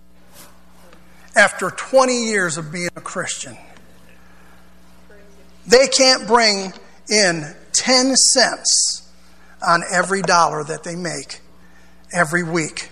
[1.36, 3.56] after 20 years of being a Christian.
[5.68, 6.74] They can't bring
[7.10, 9.10] in 10 cents
[9.66, 11.42] on every dollar that they make
[12.14, 12.90] every week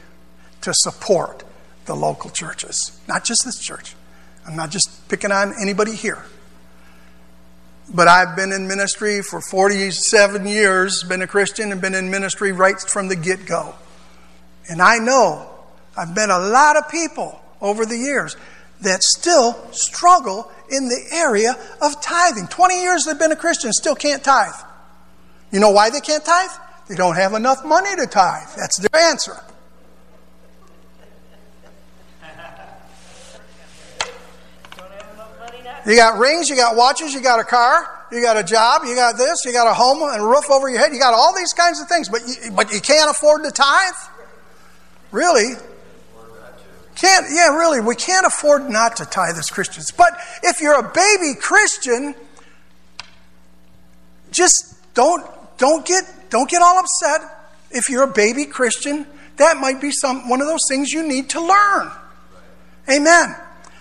[0.62, 1.44] to support
[1.86, 3.00] the local churches.
[3.08, 3.96] Not just this church.
[4.48, 6.24] I'm not just picking on anybody here.
[7.94, 12.52] But I've been in ministry for 47 years, been a Christian, and been in ministry
[12.52, 13.76] right from the get go.
[14.70, 15.50] And I know
[15.98, 18.38] I've met a lot of people over the years
[18.82, 22.48] that still struggle in the area of tithing.
[22.48, 24.54] 20 years they've been a Christian, still can't tithe.
[25.52, 26.50] You know why they can't tithe?
[26.88, 28.50] They don't have enough money to tithe.
[28.58, 29.38] That's their answer.
[35.86, 38.94] You got rings, you got watches, you got a car, you got a job, you
[38.94, 41.36] got this, you got a home and a roof over your head, you got all
[41.36, 43.94] these kinds of things, but you, but you can't afford to tithe?
[45.12, 45.56] Really?
[47.02, 49.90] Can't, yeah, really, we can't afford not to tithe as Christians.
[49.90, 52.14] But if you're a baby Christian,
[54.30, 55.26] just don't,
[55.58, 57.22] don't, get, don't get all upset.
[57.72, 61.32] If you're a baby Christian, that might be some, one of those things you need
[61.32, 61.92] to learn.
[62.88, 63.36] Amen.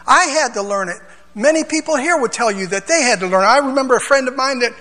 [0.07, 0.97] I had to learn it.
[1.35, 3.45] Many people here would tell you that they had to learn.
[3.45, 4.73] I remember a friend of mine that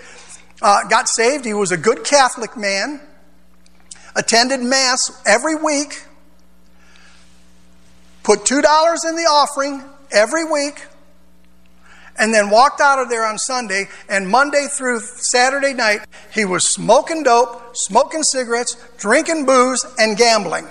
[0.61, 1.43] uh, got saved.
[1.43, 3.01] He was a good Catholic man,
[4.15, 6.05] attended Mass every week,
[8.23, 8.55] put $2
[9.07, 10.85] in the offering every week,
[12.17, 13.87] and then walked out of there on Sunday.
[14.09, 16.01] And Monday through Saturday night,
[16.33, 20.67] he was smoking dope, smoking cigarettes, drinking booze, and gambling.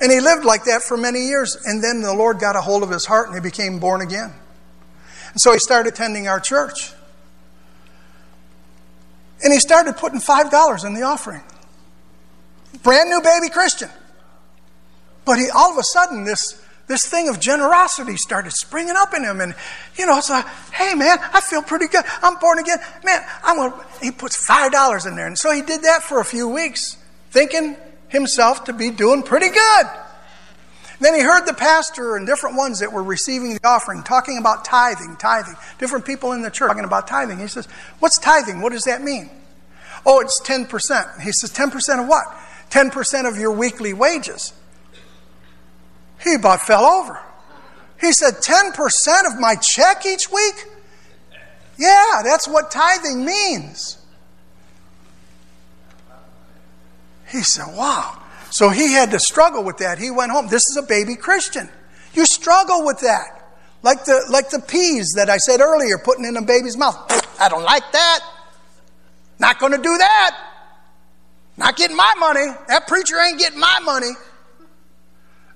[0.00, 1.56] And he lived like that for many years.
[1.64, 4.32] And then the Lord got a hold of his heart and he became born again.
[5.30, 6.92] And so he started attending our church.
[9.44, 11.42] And he started putting $5 in the offering.
[12.82, 13.90] Brand new baby Christian.
[15.24, 19.24] But he all of a sudden this this thing of generosity started springing up in
[19.24, 19.40] him.
[19.40, 19.54] And,
[19.96, 22.04] you know, it's like, hey, man, I feel pretty good.
[22.22, 22.78] I'm born again.
[23.04, 25.26] Man, I'm he puts $5 in there.
[25.26, 26.98] And so he did that for a few weeks,
[27.30, 27.76] thinking
[28.08, 29.86] himself to be doing pretty good.
[31.00, 34.64] Then he heard the pastor and different ones that were receiving the offering talking about
[34.64, 35.56] tithing, tithing.
[35.78, 37.38] Different people in the church talking about tithing.
[37.38, 37.66] He says,
[37.98, 38.60] What's tithing?
[38.60, 39.30] What does that mean?
[40.04, 41.20] Oh, it's 10%.
[41.20, 42.24] He says, 10% of what?
[42.70, 44.52] 10% of your weekly wages.
[46.22, 47.20] He about fell over.
[48.00, 48.72] He said, 10%
[49.26, 50.66] of my check each week?
[51.78, 53.98] Yeah, that's what tithing means.
[57.28, 58.18] He said, Wow.
[58.50, 59.98] So he had to struggle with that.
[59.98, 60.48] He went home.
[60.48, 61.70] This is a baby Christian.
[62.12, 63.42] You struggle with that.
[63.82, 66.96] Like the, like the peas that I said earlier, putting in a baby's mouth.
[67.40, 68.20] I don't like that.
[69.38, 70.38] Not going to do that.
[71.56, 72.46] Not getting my money.
[72.68, 74.12] That preacher ain't getting my money.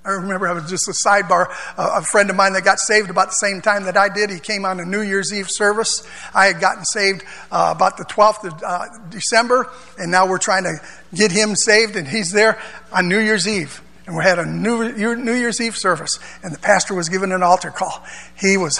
[0.07, 1.49] I remember I was just a sidebar.
[1.77, 4.31] A friend of mine that got saved about the same time that I did.
[4.31, 6.07] He came on a New Year's Eve service.
[6.33, 10.63] I had gotten saved uh, about the 12th of uh, December, and now we're trying
[10.63, 10.79] to
[11.13, 12.61] get him saved, and he's there
[12.93, 13.83] on New Year's Eve.
[14.07, 17.43] And we had a New, New Year's Eve service, and the pastor was giving an
[17.43, 18.05] altar call.
[18.39, 18.79] He was,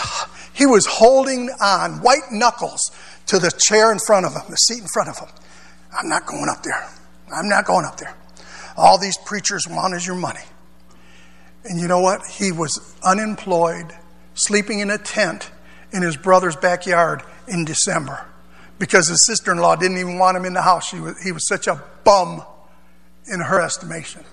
[0.55, 2.93] he was holding on white knuckles
[3.27, 5.29] to the chair in front of him, the seat in front of him.
[5.93, 6.89] I'm not going up there.
[7.35, 8.15] I'm not going up there.
[8.77, 10.41] All these preachers want is your money.
[11.69, 12.21] And you know what?
[12.27, 13.93] He was unemployed,
[14.35, 15.51] sleeping in a tent
[15.93, 18.27] in his brother's backyard in December
[18.79, 20.93] because his sister in law didn't even want him in the house.
[20.93, 22.43] Was, he was such a bum
[23.33, 24.25] in her estimation.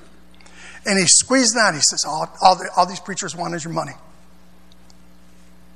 [0.85, 1.73] And he squeezed out.
[1.73, 3.93] He says, all, all, the, all these preachers want is your money.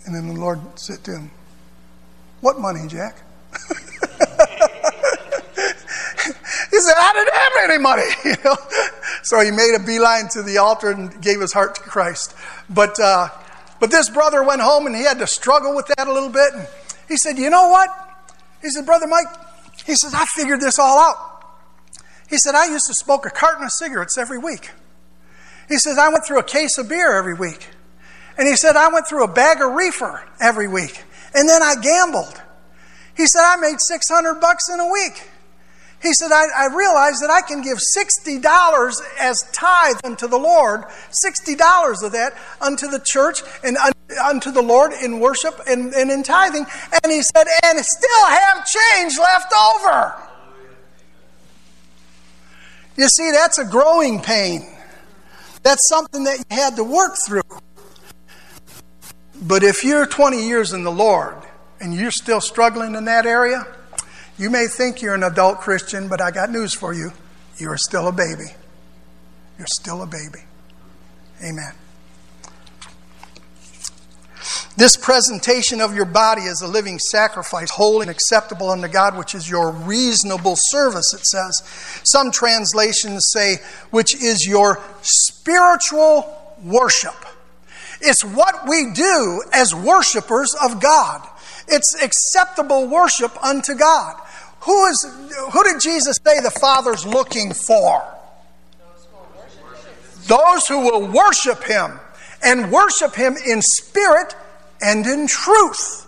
[0.05, 1.31] And then the Lord said to him,
[2.41, 3.17] What money, Jack?
[6.77, 8.03] He said, I didn't have any money.
[8.25, 8.57] You know?
[9.23, 12.35] So he made a beeline to the altar and gave his heart to Christ.
[12.69, 13.29] But, uh,
[13.79, 16.53] but this brother went home and he had to struggle with that a little bit.
[16.53, 16.67] And
[17.07, 17.89] he said, You know what?
[18.61, 19.27] He said, Brother Mike,
[19.85, 21.27] he says, I figured this all out.
[22.29, 24.71] He said, I used to smoke a carton of cigarettes every week.
[25.69, 27.69] He says, I went through a case of beer every week.
[28.37, 31.03] And he said, I went through a bag of reefer every week.
[31.33, 32.41] And then I gambled.
[33.15, 35.29] He said, I made 600 bucks in a week.
[36.01, 40.83] He said, I, I realized that I can give $60 as tithe unto the Lord,
[41.25, 43.77] $60 of that unto the church and
[44.23, 46.65] unto the Lord in worship and, and in tithing.
[47.03, 50.13] And he said, and still have change left over.
[52.95, 54.67] You see, that's a growing pain.
[55.63, 57.41] That's something that you had to work through.
[59.41, 61.35] But if you're 20 years in the Lord
[61.79, 63.67] and you're still struggling in that area,
[64.37, 67.11] you may think you're an adult Christian, but I got news for you.
[67.57, 68.53] You're still a baby.
[69.57, 70.43] You're still a baby.
[71.43, 71.73] Amen.
[74.77, 79.33] This presentation of your body as a living sacrifice, holy and acceptable unto God, which
[79.33, 81.63] is your reasonable service, it says.
[82.03, 83.57] Some translations say,
[83.89, 87.15] which is your spiritual worship.
[88.01, 91.27] It's what we do as worshipers of God.
[91.67, 94.21] It's acceptable worship unto God.
[94.61, 95.05] Who, is,
[95.51, 98.03] who did Jesus say the Father's looking for?
[100.25, 101.99] Those who will worship Him
[102.43, 104.35] and worship Him in spirit
[104.81, 106.05] and in truth.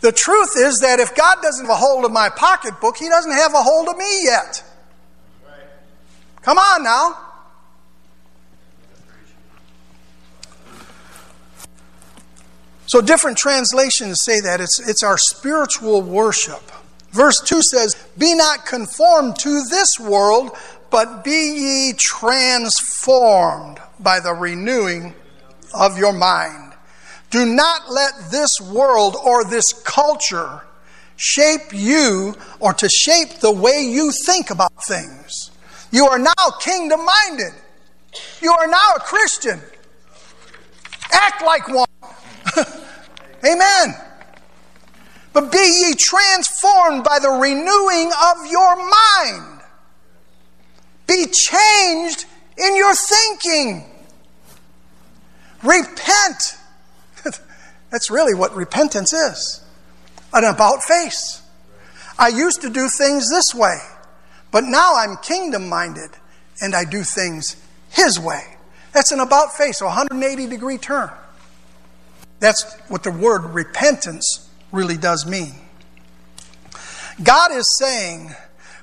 [0.00, 3.32] The truth is that if God doesn't have a hold of my pocketbook, He doesn't
[3.32, 4.62] have a hold of me yet.
[6.42, 7.25] Come on now.
[12.86, 16.62] So different translations say that it's, it's our spiritual worship.
[17.10, 20.56] Verse 2 says, Be not conformed to this world,
[20.90, 25.14] but be ye transformed by the renewing
[25.74, 26.74] of your mind.
[27.30, 30.62] Do not let this world or this culture
[31.16, 35.50] shape you or to shape the way you think about things.
[35.90, 37.52] You are now kingdom minded.
[38.40, 39.60] You are now a Christian.
[41.12, 41.86] Act like one.
[43.44, 43.94] Amen.
[45.32, 49.60] But be ye transformed by the renewing of your mind.
[51.06, 52.24] Be changed
[52.56, 53.84] in your thinking.
[55.62, 56.56] Repent.
[57.90, 59.62] That's really what repentance is
[60.32, 61.42] an about face.
[62.18, 63.78] I used to do things this way,
[64.50, 66.10] but now I'm kingdom minded
[66.60, 67.56] and I do things
[67.90, 68.42] His way.
[68.92, 71.10] That's an about face, a 180 degree turn.
[72.38, 75.54] That's what the word repentance really does mean.
[77.22, 78.34] God is saying,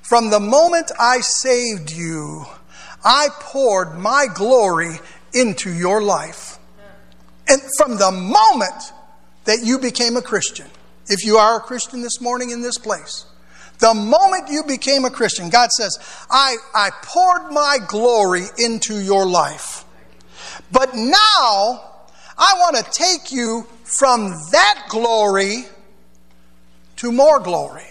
[0.02, 2.46] from the moment I saved you,
[3.04, 5.00] I poured my glory
[5.34, 6.58] into your life.
[7.48, 8.94] And from the moment
[9.46, 10.68] that you became a Christian,
[11.08, 13.26] if you are a Christian this morning in this place,
[13.80, 15.98] the moment you became a Christian, God says,
[16.30, 19.84] I, I poured my glory into your life.
[20.72, 21.93] But now,
[22.38, 25.66] I want to take you from that glory
[26.98, 27.84] to more glory.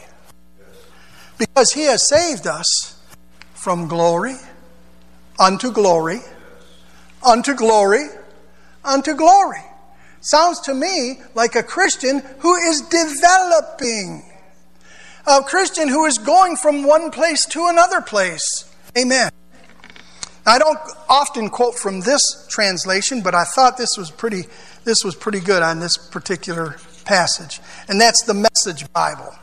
[1.39, 3.01] Because He has saved us
[3.55, 4.37] from glory
[5.39, 6.21] unto glory,
[7.27, 8.07] unto glory,
[8.85, 9.63] unto glory.
[10.21, 14.23] Sounds to me like a Christian who is developing,
[15.27, 18.73] a Christian who is going from one place to another place.
[18.97, 19.31] Amen.
[20.45, 20.79] I don't
[21.09, 24.45] often quote from this translation, but I thought this was pretty,
[24.85, 27.61] this was pretty good on this particular passage.
[27.89, 29.35] And that's the Message Bible.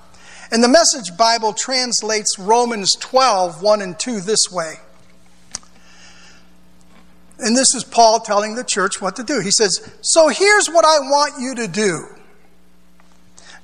[0.51, 4.75] And the Message Bible translates Romans 12, 1 and 2 this way.
[7.39, 9.39] And this is Paul telling the church what to do.
[9.39, 12.07] He says, So here's what I want you to do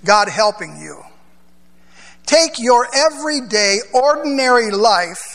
[0.05, 1.01] God helping you.
[2.25, 5.34] Take your everyday, ordinary life,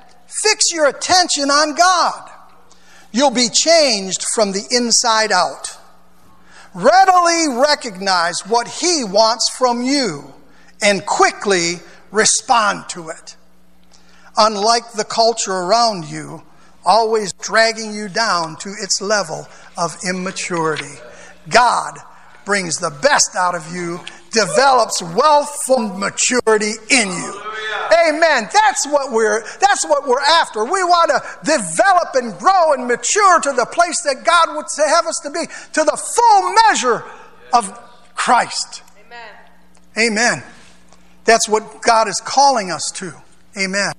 [0.43, 2.29] fix your attention on God.
[3.11, 5.77] You'll be changed from the inside out.
[6.73, 10.33] Readily recognize what He wants from you
[10.81, 11.75] and quickly
[12.11, 13.35] respond to it.
[14.37, 16.43] Unlike the culture around you,
[16.85, 20.95] always dragging you down to its level of immaturity.
[21.49, 21.97] God
[22.45, 23.99] brings the best out of you,
[24.31, 27.41] develops wealthful maturity in you.
[28.07, 28.49] Amen.
[28.51, 30.63] That's what we're that's what we're after.
[30.63, 35.05] We want to develop and grow and mature to the place that God would have
[35.05, 37.03] us to be, to the full measure
[37.53, 37.77] of
[38.15, 38.83] Christ.
[39.05, 40.11] Amen.
[40.11, 40.43] Amen.
[41.25, 43.13] That's what God is calling us to.
[43.57, 43.93] Amen.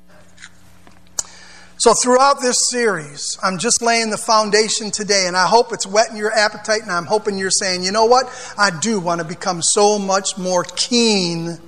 [1.82, 6.16] So, throughout this series, I'm just laying the foundation today, and I hope it's whetting
[6.16, 8.26] your appetite, and I'm hoping you're saying, you know what?
[8.56, 11.58] I do want to become so much more keen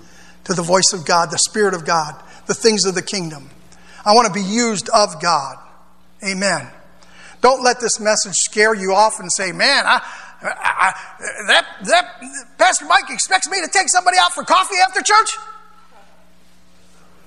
[0.44, 2.14] to the voice of God, the Spirit of God,
[2.46, 3.50] the things of the kingdom.
[4.04, 5.56] I want to be used of God.
[6.24, 6.68] Amen.
[7.40, 10.00] Don't let this message scare you off and say, man, I,
[10.42, 10.94] I,
[11.48, 15.36] that, that Pastor Mike expects me to take somebody out for coffee after church?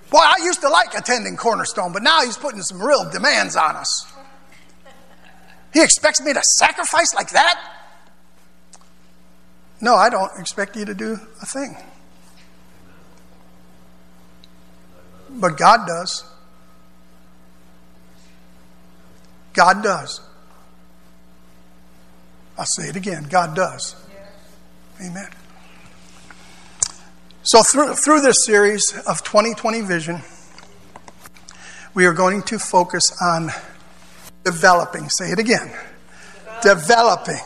[0.09, 3.75] Boy, I used to like attending Cornerstone, but now he's putting some real demands on
[3.75, 4.13] us.
[5.73, 7.73] He expects me to sacrifice like that?
[9.81, 11.77] No, I don't expect you to do a thing.
[15.29, 16.23] But God does.
[19.53, 20.21] God does.
[22.57, 23.95] I'll say it again God does.
[24.99, 25.29] Amen.
[27.47, 30.21] So, through, through this series of 2020 Vision,
[31.93, 33.51] we are going to focus on
[34.43, 35.07] developing.
[35.07, 35.71] Say it again.
[36.61, 37.39] Developing.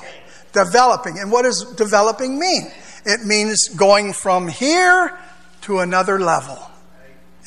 [0.53, 1.19] Developing.
[1.19, 2.71] And what does developing mean?
[3.05, 5.15] It means going from here
[5.61, 6.57] to another level.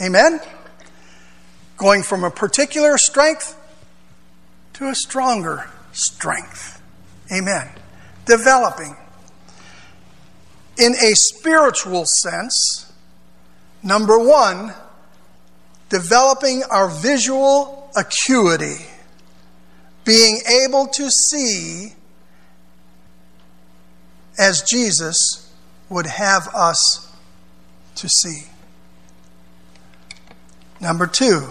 [0.00, 0.38] Amen?
[1.76, 3.60] Going from a particular strength
[4.74, 6.80] to a stronger strength.
[7.32, 7.68] Amen.
[8.26, 8.94] Developing.
[10.76, 12.92] In a spiritual sense,
[13.82, 14.74] number one,
[15.88, 18.84] developing our visual acuity,
[20.04, 21.94] being able to see
[24.38, 25.52] as Jesus
[25.88, 27.12] would have us
[27.94, 28.42] to see.
[30.80, 31.46] Number two,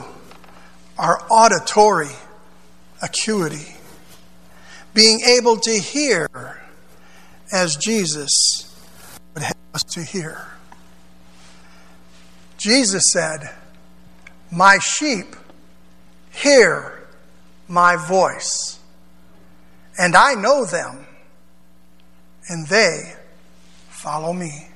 [0.97, 2.11] our auditory
[3.01, 3.75] acuity,
[4.93, 6.27] being able to hear
[7.51, 8.72] as Jesus
[9.73, 10.47] us to hear.
[12.57, 13.49] Jesus said,
[14.51, 15.35] My sheep
[16.31, 17.07] hear
[17.67, 18.79] my voice,
[19.97, 21.05] and I know them,
[22.47, 23.13] and they
[23.89, 24.67] follow me.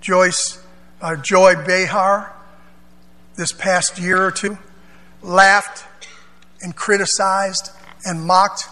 [0.00, 0.62] Joyce,
[1.00, 2.34] uh, Joy Behar,
[3.36, 4.58] this past year or two,
[5.22, 5.84] laughed
[6.62, 7.70] and criticized
[8.04, 8.64] and mocked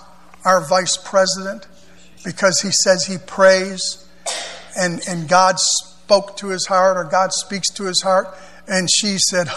[0.45, 1.67] our vice president
[2.25, 4.08] because he says he prays
[4.79, 8.29] and, and God spoke to his heart or God speaks to his heart.
[8.67, 9.49] And she said,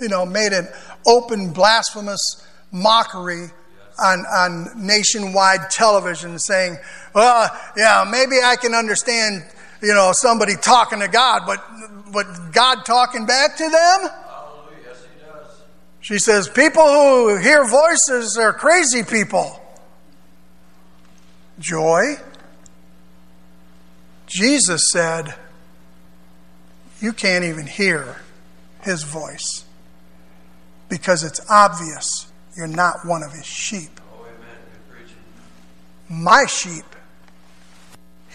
[0.00, 0.68] you know, made an
[1.06, 3.50] open blasphemous mockery
[3.98, 6.78] on, on nationwide television saying,
[7.14, 9.44] well, yeah, maybe I can understand,
[9.82, 11.64] you know, somebody talking to God, but,
[12.12, 14.10] but God talking back to them?
[16.02, 19.58] She says, People who hear voices are crazy people.
[21.60, 22.16] Joy.
[24.32, 25.34] Jesus said,
[27.00, 28.16] You can't even hear
[28.80, 29.64] his voice
[30.88, 34.00] because it's obvious you're not one of his sheep.
[36.08, 36.84] My sheep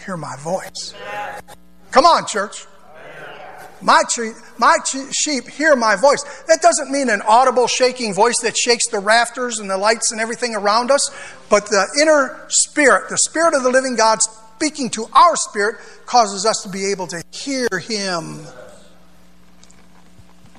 [0.04, 0.94] hear my voice.
[1.90, 2.66] Come on, church.
[3.80, 4.02] My,
[4.58, 6.22] my sheep hear my voice.
[6.46, 10.20] That doesn't mean an audible shaking voice that shakes the rafters and the lights and
[10.20, 11.10] everything around us,
[11.48, 14.18] but the inner spirit, the spirit of the living God
[14.58, 18.40] speaking to our spirit, causes us to be able to hear Him.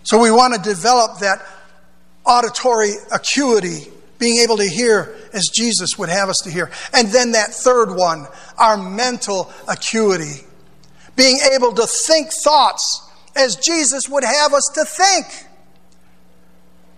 [0.04, 1.46] So we want to develop that
[2.26, 6.72] auditory acuity, being able to hear as Jesus would have us to hear.
[6.94, 8.26] And then that third one,
[8.58, 10.46] our mental acuity,
[11.18, 15.49] being able to think thoughts as Jesus would have us to think.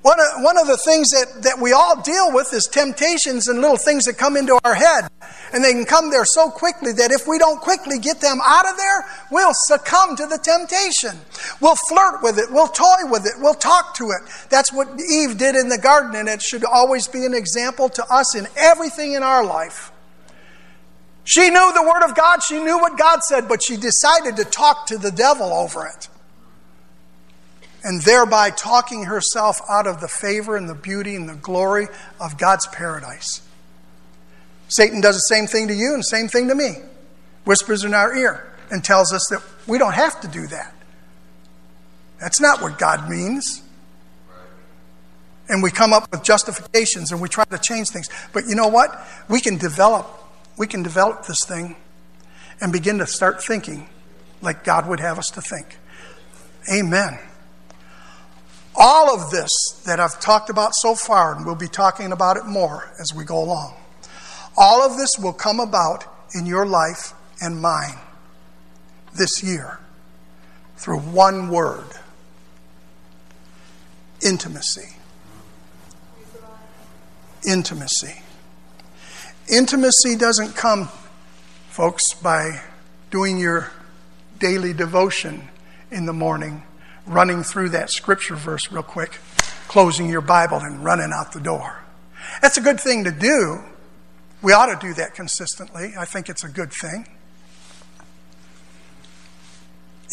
[0.02, 3.62] One of, one of the things that, that we all deal with is temptations and
[3.62, 5.08] little things that come into our head.
[5.54, 8.68] And they can come there so quickly that if we don't quickly get them out
[8.68, 11.20] of there, we'll succumb to the temptation.
[11.60, 14.22] We'll flirt with it, we'll toy with it, we'll talk to it.
[14.50, 18.06] That's what Eve did in the garden, and it should always be an example to
[18.12, 19.92] us in everything in our life.
[21.26, 24.46] She knew the Word of God, she knew what God said, but she decided to
[24.46, 26.08] talk to the devil over it
[27.84, 31.88] and thereby talking herself out of the favor and the beauty and the glory
[32.20, 33.42] of God's paradise.
[34.68, 36.76] Satan does the same thing to you and same thing to me.
[37.44, 40.74] Whispers in our ear and tells us that we don't have to do that.
[42.20, 43.62] That's not what God means.
[45.50, 48.08] And we come up with justifications and we try to change things.
[48.32, 49.06] But you know what?
[49.28, 50.08] We can develop
[50.58, 51.76] we can develop this thing
[52.60, 53.90] and begin to start thinking
[54.42, 55.78] like God would have us to think.
[56.72, 57.18] Amen.
[58.76, 59.52] All of this
[59.86, 63.26] that I've talked about so far, and we'll be talking about it more as we
[63.26, 63.76] go along,
[64.58, 67.98] all of this will come about in your life and mine
[69.14, 69.80] this year
[70.78, 71.86] through one word
[74.22, 74.96] intimacy.
[77.48, 78.22] Intimacy.
[79.52, 80.90] Intimacy doesn't come,
[81.70, 82.62] folks, by
[83.10, 83.72] doing your
[84.40, 85.50] daily devotion
[85.92, 86.64] in the morning
[87.06, 89.20] running through that scripture verse real quick,
[89.68, 91.84] closing your Bible and running out the door.
[92.42, 93.60] That's a good thing to do.
[94.42, 95.94] We ought to do that consistently.
[95.98, 97.08] I think it's a good thing.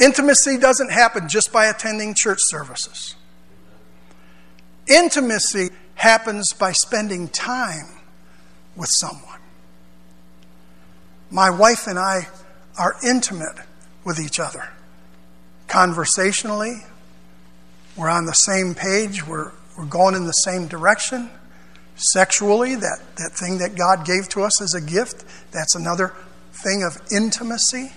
[0.03, 3.17] Intimacy doesn't happen just by attending church services.
[4.87, 7.99] Intimacy happens by spending time
[8.77, 9.41] with someone.
[11.31, 12.29] My wife and I
[12.79, 13.57] are intimate
[14.05, 14.69] with each other
[15.69, 16.85] conversationally.
[17.97, 19.27] We're on the same page.
[19.27, 21.31] We're, we're going in the same direction.
[21.97, 26.15] Sexually, that, that thing that God gave to us as a gift, that's another
[26.53, 27.93] thing of intimacy.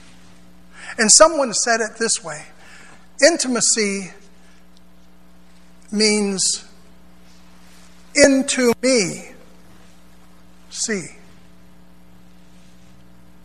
[0.97, 2.45] And someone said it this way
[3.23, 4.11] intimacy
[5.91, 6.65] means
[8.15, 9.31] into me,
[10.69, 11.05] see.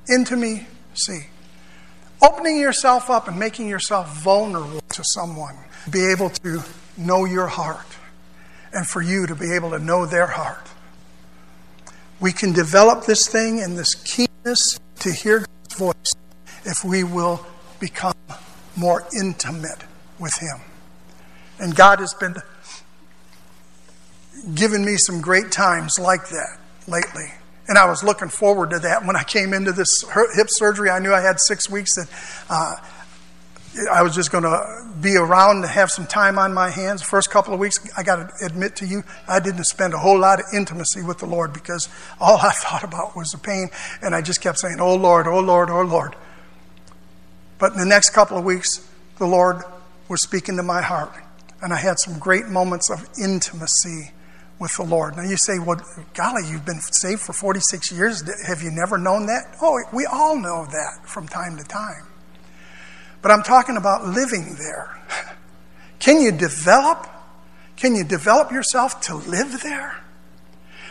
[0.08, 1.26] Into me, see.
[2.22, 5.56] Opening yourself up and making yourself vulnerable to someone,
[5.90, 6.62] be able to
[6.96, 7.86] know your heart,
[8.72, 10.66] and for you to be able to know their heart.
[12.20, 16.14] We can develop this thing and this keenness to hear God's voice
[16.64, 17.46] if we will
[17.78, 18.14] become
[18.76, 19.84] more intimate
[20.18, 20.60] with Him.
[21.58, 22.36] And God has been
[24.54, 27.32] giving me some great times like that lately.
[27.68, 30.04] And I was looking forward to that when I came into this
[30.34, 30.90] hip surgery.
[30.90, 32.08] I knew I had six weeks that
[32.48, 32.76] uh,
[33.92, 37.02] I was just going to be around to have some time on my hands.
[37.02, 40.18] First couple of weeks, I got to admit to you, I didn't spend a whole
[40.18, 41.88] lot of intimacy with the Lord because
[42.20, 43.68] all I thought about was the pain,
[44.00, 46.16] and I just kept saying, "Oh Lord, oh Lord, oh Lord."
[47.58, 48.86] But in the next couple of weeks,
[49.18, 49.62] the Lord
[50.08, 51.12] was speaking to my heart,
[51.62, 54.12] and I had some great moments of intimacy
[54.58, 55.16] with the Lord.
[55.16, 55.80] Now you say, well,
[56.14, 58.22] golly, you've been saved for 46 years.
[58.46, 59.56] Have you never known that?
[59.60, 62.06] Oh, we all know that from time to time.
[63.22, 64.96] But I'm talking about living there.
[65.98, 67.06] Can you develop?
[67.76, 70.02] Can you develop yourself to live there?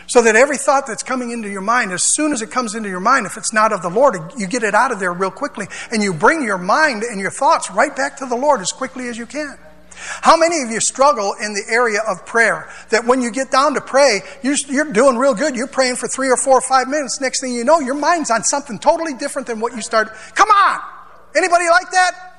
[0.08, 2.88] So that every thought that's coming into your mind, as soon as it comes into
[2.88, 5.32] your mind, if it's not of the Lord, you get it out of there real
[5.32, 8.70] quickly and you bring your mind and your thoughts right back to the Lord as
[8.70, 9.58] quickly as you can.
[9.96, 12.68] How many of you struggle in the area of prayer?
[12.90, 14.56] That when you get down to pray, you're,
[14.92, 15.56] doing real good.
[15.56, 17.20] You're praying for three or four or five minutes.
[17.20, 20.12] Next thing you know, your mind's on something totally different than what you started.
[20.34, 20.80] Come on!
[21.36, 22.32] Anybody like that?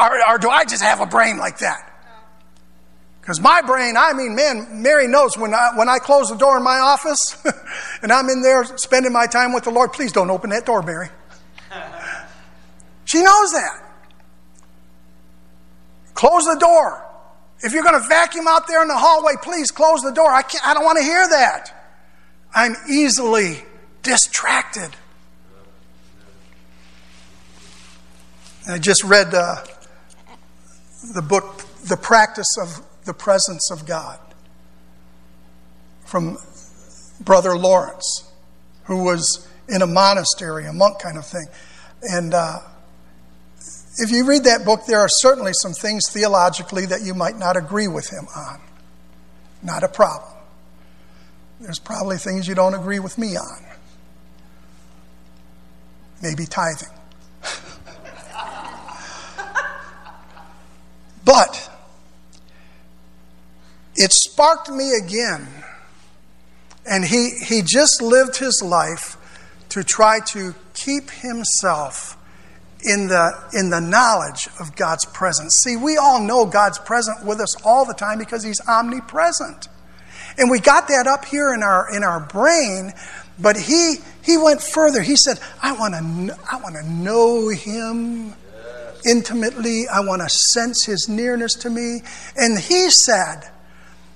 [0.00, 1.90] Or, or do I just have a brain like that?
[3.20, 6.58] Because my brain, I mean, man, Mary knows when I, when I close the door
[6.58, 7.42] in my office
[8.02, 10.82] and I'm in there spending my time with the Lord, please don't open that door,
[10.82, 11.08] Mary.
[13.06, 13.83] She knows that.
[16.14, 17.04] Close the door.
[17.60, 20.30] If you're going to vacuum out there in the hallway, please close the door.
[20.30, 21.70] I, can't, I don't want to hear that.
[22.54, 23.64] I'm easily
[24.02, 24.90] distracted.
[28.68, 29.56] I just read uh,
[31.14, 34.18] the book, The Practice of the Presence of God,
[36.04, 36.38] from
[37.20, 38.30] Brother Lawrence,
[38.84, 41.46] who was in a monastery, a monk kind of thing.
[42.02, 42.60] And uh,
[43.98, 47.56] if you read that book, there are certainly some things theologically that you might not
[47.56, 48.60] agree with him on.
[49.62, 50.32] Not a problem.
[51.60, 53.64] There's probably things you don't agree with me on.
[56.22, 56.88] Maybe tithing.
[61.24, 61.70] but
[63.94, 65.46] it sparked me again.
[66.86, 69.16] And he, he just lived his life
[69.70, 72.18] to try to keep himself
[72.84, 75.54] in the, in the knowledge of God's presence.
[75.62, 79.68] See, we all know God's present with us all the time because He's omnipresent.
[80.36, 82.92] And we got that up here in our, in our brain,
[83.38, 85.00] but He, he went further.
[85.00, 88.34] He said, I want to I want to know Him
[89.06, 92.02] intimately, I want to sense His nearness to me.
[92.36, 93.50] And He said,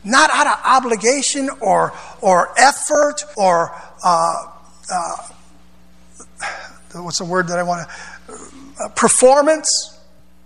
[0.04, 4.46] not out of obligation or, or effort or uh,
[4.92, 5.16] uh,
[6.94, 7.94] what's the word that I want to
[8.80, 9.98] Uh, performance.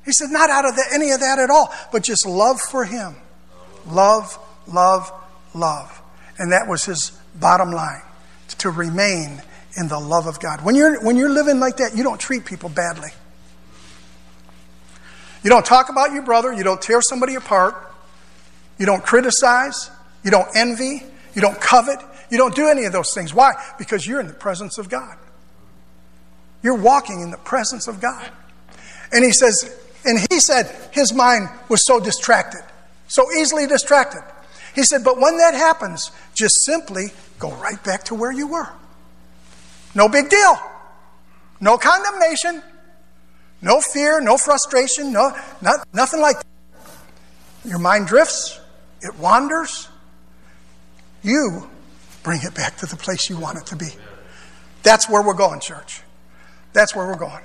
[0.04, 2.84] He said, not out of the, any of that at all, but just love for
[2.84, 3.14] Him.
[3.86, 5.12] Love, love,
[5.54, 6.00] love.
[6.38, 8.02] And that was his bottom line
[8.58, 9.42] to remain
[9.76, 10.64] in the love of God.
[10.64, 13.10] When you're, when you're living like that, you don't treat people badly.
[15.42, 17.74] You don't talk about your brother, you don't tear somebody apart,
[18.78, 19.90] you don't criticize,
[20.22, 21.02] you don't envy,
[21.34, 21.98] you don't covet,
[22.30, 23.34] you don't do any of those things.
[23.34, 23.52] Why?
[23.78, 25.16] Because you're in the presence of God.
[26.62, 28.30] You're walking in the presence of God.
[29.12, 32.62] And he says, and he said his mind was so distracted,
[33.08, 34.22] so easily distracted.
[34.74, 37.08] He said, but when that happens, just simply
[37.38, 38.68] go right back to where you were.
[39.94, 40.58] No big deal.
[41.60, 42.62] No condemnation.
[43.62, 46.46] No fear, no frustration, no not, nothing like that.
[47.64, 48.58] Your mind drifts,
[49.00, 49.88] it wanders.
[51.22, 51.70] You
[52.24, 53.90] bring it back to the place you want it to be.
[54.82, 56.02] That's where we're going, church.
[56.72, 57.44] That's where we're going.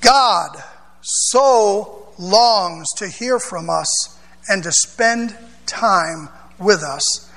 [0.00, 0.62] God
[1.02, 4.18] so longs to hear from us
[4.48, 7.30] and to spend time with us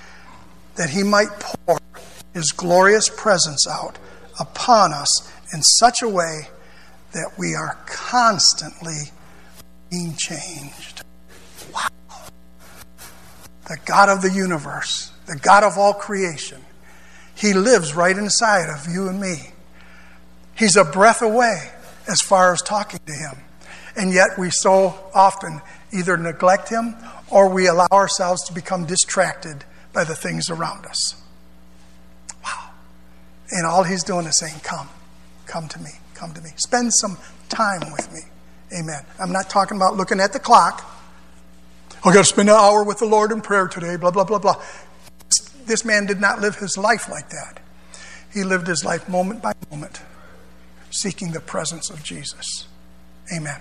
[0.76, 1.80] that he might pour
[2.34, 3.98] his glorious presence out
[4.40, 6.48] upon us in such a way
[7.14, 9.12] that we are constantly
[9.90, 11.04] being changed.
[11.74, 11.90] Wow.
[13.68, 16.64] The God of the universe, the God of all creation,
[17.42, 19.50] he lives right inside of you and me.
[20.56, 21.72] He's a breath away
[22.08, 23.36] as far as talking to Him.
[23.96, 25.60] And yet we so often
[25.92, 26.96] either neglect Him
[27.32, 31.20] or we allow ourselves to become distracted by the things around us.
[32.44, 32.70] Wow.
[33.50, 34.88] And all He's doing is saying, Come,
[35.48, 36.52] come to me, come to me.
[36.58, 37.18] Spend some
[37.50, 38.20] time with me.
[38.80, 39.04] Amen.
[39.20, 40.88] I'm not talking about looking at the clock.
[42.06, 44.38] I've got to spend an hour with the Lord in prayer today, blah, blah, blah,
[44.38, 44.62] blah.
[45.66, 47.60] This man did not live his life like that.
[48.34, 50.02] He lived his life moment by moment,
[50.90, 52.68] seeking the presence of Jesus.
[53.36, 53.60] Amen.